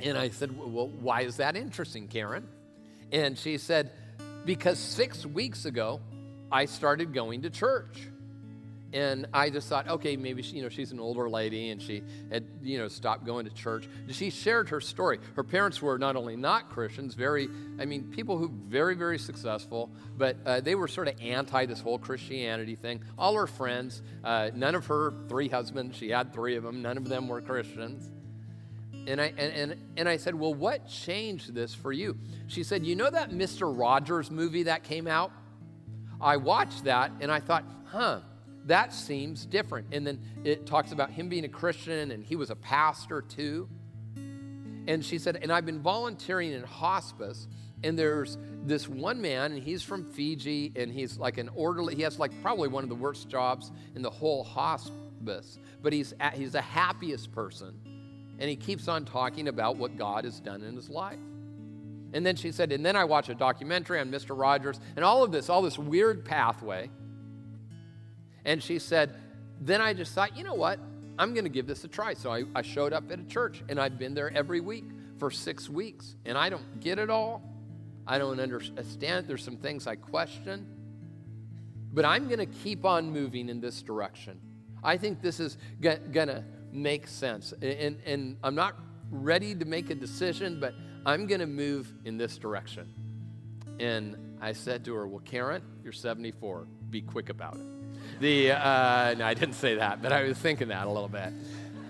And 0.01 0.19
I 0.19 0.31
said, 0.31 0.57
Well, 0.57 0.89
why 0.89 1.23
is 1.23 1.39
that 1.39 1.57
interesting, 1.57 2.09
Karen? 2.09 2.49
And 3.13 3.39
she 3.39 3.59
said, 3.59 3.91
Because 4.45 4.79
six 4.79 5.25
weeks 5.25 5.65
ago, 5.65 6.01
I 6.51 6.67
started 6.67 7.13
going 7.13 7.43
to 7.43 7.51
church 7.51 8.09
and 8.95 9.27
I 9.35 9.51
just 9.51 9.69
thought, 9.69 9.89
okay, 9.89 10.17
maybe 10.17 10.41
she, 10.41 10.57
you 10.57 10.63
know 10.63 10.69
she's 10.69 10.93
an 10.93 11.01
older 11.01 11.29
lady 11.29 11.71
and 11.71 11.83
she 11.83 12.03
had 12.31 12.45
you 12.63 12.79
know 12.79 12.87
stopped 12.87 13.27
going 13.27 13.45
to 13.45 13.53
church. 13.53 13.89
She 14.11 14.31
shared 14.31 14.69
her 14.69 14.81
story. 14.81 15.19
Her 15.35 15.43
parents 15.43 15.83
were 15.83 15.99
not 15.99 16.15
only 16.15 16.37
not 16.37 16.71
Christians, 16.71 17.15
very, 17.15 17.49
I 17.81 17.85
mean, 17.85 18.05
people 18.05 18.39
who 18.39 18.49
very 18.69 18.95
very 18.95 19.19
successful, 19.19 19.91
but 20.17 20.37
uh, 20.47 20.61
they 20.61 20.77
were 20.77 20.87
sort 20.87 21.09
of 21.09 21.21
anti 21.21 21.67
this 21.67 21.81
whole 21.81 21.99
Christianity 21.99 22.77
thing. 22.77 23.03
All 23.19 23.35
her 23.35 23.49
friends, 23.49 24.01
uh, 24.23 24.51
none 24.55 24.77
of 24.77 24.87
her 24.87 25.13
three 25.29 25.49
husbands, 25.49 25.97
she 25.97 26.11
had 26.11 26.33
three 26.33 26.55
of 26.55 26.63
them, 26.63 26.81
none 26.81 26.97
of 26.97 27.09
them 27.09 27.27
were 27.27 27.41
Christians. 27.41 28.09
And 29.07 29.21
I, 29.21 29.35
and, 29.37 29.53
and, 29.73 29.81
and 29.97 30.09
I 30.09 30.17
said, 30.17 30.35
Well, 30.35 30.55
what 30.55 30.87
changed 30.89 31.53
this 31.53 31.75
for 31.75 31.93
you? 31.93 32.17
She 32.47 32.63
said, 32.63 32.87
You 32.87 32.95
know 32.95 33.11
that 33.11 33.31
Mr. 33.31 33.77
Rogers 33.77 34.31
movie 34.31 34.63
that 34.63 34.85
came 34.85 35.09
out? 35.09 35.33
I 36.21 36.37
watched 36.37 36.85
that 36.85 37.11
and 37.21 37.31
I 37.31 37.41
thought, 37.41 37.65
Huh, 37.87 38.21
that 38.67 38.93
seems 38.93 39.47
different. 39.47 39.89
And 39.93 40.07
then 40.07 40.21
it 40.45 40.67
talks 40.67 40.93
about 40.93 41.11
him 41.11 41.29
being 41.29 41.45
a 41.45 41.49
Christian 41.49 42.11
and 42.11 42.25
he 42.25 42.37
was 42.37 42.51
a 42.51 42.57
pastor 42.57 43.23
too. 43.23 43.69
And 44.87 45.05
she 45.05 45.19
said, 45.19 45.39
and 45.43 45.51
I've 45.53 45.67
been 45.67 45.81
volunteering 45.81 46.53
in 46.53 46.63
hospice. 46.63 47.49
And 47.83 47.99
there's 47.99 48.39
this 48.65 48.89
one 48.89 49.21
man, 49.21 49.53
and 49.53 49.63
he's 49.63 49.83
from 49.83 50.11
Fiji, 50.11 50.73
and 50.75 50.91
he's 50.91 51.19
like 51.19 51.37
an 51.37 51.51
orderly. 51.55 51.95
He 51.95 52.01
has 52.03 52.19
like 52.19 52.33
probably 52.41 52.69
one 52.69 52.83
of 52.83 52.89
the 52.89 52.95
worst 52.95 53.29
jobs 53.29 53.71
in 53.95 54.01
the 54.01 54.09
whole 54.09 54.43
hospice, 54.43 55.59
but 55.83 55.93
he's 55.93 56.15
at, 56.19 56.33
he's 56.33 56.53
the 56.53 56.63
happiest 56.63 57.31
person, 57.33 57.75
and 58.39 58.49
he 58.49 58.57
keeps 58.57 58.89
on 58.89 59.05
talking 59.05 59.49
about 59.49 59.77
what 59.77 59.99
God 59.99 60.25
has 60.25 60.41
done 60.41 60.63
in 60.63 60.75
his 60.75 60.89
life. 60.89 61.19
And 62.15 62.25
then 62.25 62.37
she 62.37 62.53
said, 62.53 62.73
and 62.73 62.87
then 62.87 62.97
I 62.97 63.05
watch 63.05 63.29
a 63.29 63.35
documentary 63.35 64.01
on 64.01 64.11
Mr. 64.11 64.39
Rogers, 64.39 64.81
and 64.97 65.05
all 65.05 65.23
of 65.23 65.31
this, 65.31 65.51
all 65.51 65.61
this 65.61 65.79
weird 65.79 66.25
pathway. 66.25 66.89
And 68.45 68.63
she 68.63 68.79
said, 68.79 69.15
Then 69.61 69.81
I 69.81 69.95
just 69.95 70.13
thought, 70.15 70.37
you 70.37 70.45
know 70.45 70.55
what? 70.55 70.79
I'm 71.19 71.33
going 71.33 71.45
to 71.45 71.51
give 71.51 71.67
this 71.67 71.85
a 71.85 71.89
try. 71.89 72.15
So 72.15 72.33
I, 72.33 72.45
I 72.55 72.63
showed 72.63 72.93
up 72.93 73.11
at 73.11 73.21
a 73.21 73.25
church 73.25 73.63
and 73.69 73.81
I've 73.81 73.99
been 73.99 74.15
there 74.15 74.33
every 74.35 74.61
week 74.61 74.85
for 75.19 75.31
six 75.31 75.69
weeks. 75.69 76.17
And 76.25 76.37
I 76.37 76.49
don't 76.49 76.81
get 76.81 76.99
it 76.99 77.11
all. 77.11 77.43
I 78.07 78.19
don't 78.19 78.41
understand. 78.41 79.29
There's 79.29 79.45
some 79.45 79.57
things 79.57 79.87
I 79.87 79.97
question. 79.97 80.67
But 81.93 82.05
I'm 82.05 82.27
going 82.27 82.41
to 82.41 82.47
keep 82.47 82.85
on 82.85 83.13
moving 83.13 83.49
in 83.49 83.61
this 83.61 83.81
direction. 83.81 84.41
I 84.83 84.97
think 84.97 85.23
this 85.23 85.41
is 85.41 85.57
going 85.81 86.29
to 86.29 86.45
make 86.73 87.07
sense. 87.07 87.55
And, 87.63 87.99
and 88.05 88.37
I'm 88.43 88.57
not 88.57 88.77
ready 89.11 89.55
to 89.55 89.65
make 89.65 89.91
a 89.91 89.95
decision, 89.95 90.59
but 90.59 90.75
I'm 91.07 91.27
going 91.27 91.41
to 91.41 91.47
move 91.47 91.93
in 92.05 92.19
this 92.19 92.37
direction. 92.37 92.93
And 93.79 94.37
I 94.41 94.53
said 94.53 94.85
to 94.87 94.95
her, 94.95 95.07
Well, 95.07 95.23
Karen, 95.25 95.63
you're 95.83 95.93
74. 95.93 96.67
Be 96.91 97.01
quick 97.01 97.29
about 97.29 97.57
it. 97.57 97.84
The, 98.21 98.53
uh, 98.53 99.15
no, 99.19 99.27
I 99.27 99.35
didn't 99.35 99.55
say 99.55 99.77
that, 99.77 100.03
but 100.03 100.13
I 100.13 100.23
was 100.23 100.39
thinking 100.39 100.69
that 100.69 100.87
a 100.87 100.91
little 100.91 101.09
bit 101.09 101.33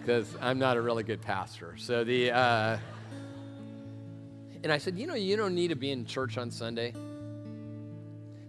because 0.01 0.29
I'm 0.41 0.59
not 0.59 0.77
a 0.77 0.83
really 0.83 1.03
good 1.03 1.23
pastor. 1.23 1.77
So 1.79 2.05
the, 2.05 2.31
uh, 2.31 2.79
and 4.63 4.73
I 4.73 4.79
said, 4.79 4.99
you 4.99 5.07
know, 5.07 5.15
you 5.15 5.37
don't 5.37 5.55
need 5.55 5.69
to 5.69 5.77
be 5.77 5.91
in 5.91 6.07
church 6.07 6.39
on 6.39 6.51
Sunday. 6.51 6.95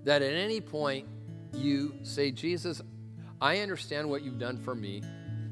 That 0.05 0.21
at 0.21 0.33
any 0.33 0.61
point 0.61 1.07
you 1.53 1.95
say, 2.03 2.31
Jesus, 2.31 2.81
I 3.41 3.59
understand 3.59 4.09
what 4.09 4.21
you've 4.21 4.39
done 4.39 4.57
for 4.57 4.75
me, 4.75 5.01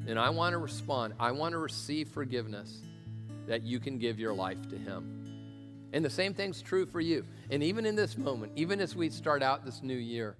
and 0.06 0.18
I 0.18 0.30
want 0.30 0.52
to 0.52 0.58
respond. 0.58 1.14
I 1.20 1.32
want 1.32 1.52
to 1.52 1.58
receive 1.58 2.08
forgiveness 2.08 2.80
that 3.46 3.62
you 3.62 3.78
can 3.78 3.98
give 3.98 4.18
your 4.18 4.32
life 4.32 4.68
to 4.70 4.76
Him. 4.76 5.90
And 5.92 6.04
the 6.04 6.10
same 6.10 6.34
thing's 6.34 6.62
true 6.62 6.86
for 6.86 7.00
you. 7.00 7.24
And 7.50 7.62
even 7.62 7.86
in 7.86 7.94
this 7.94 8.16
moment, 8.16 8.52
even 8.56 8.80
as 8.80 8.96
we 8.96 9.10
start 9.10 9.42
out 9.42 9.64
this 9.64 9.82
new 9.82 9.96
year, 9.96 10.36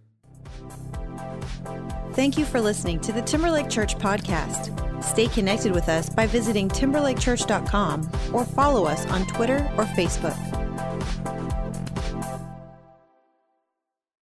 Thank 2.13 2.39
you 2.39 2.45
for 2.45 2.61
listening 2.61 3.01
to 3.01 3.13
the 3.13 3.23
Timberlake 3.23 3.69
Church 3.69 3.97
podcast. 3.97 5.03
Stay 5.03 5.27
connected 5.27 5.73
with 5.73 5.89
us 5.89 6.09
by 6.09 6.27
visiting 6.27 6.69
timberlakechurch.com 6.69 8.11
or 8.33 8.45
follow 8.45 8.85
us 8.85 9.05
on 9.07 9.27
Twitter 9.27 9.57
or 9.77 9.85
Facebook. 9.85 10.37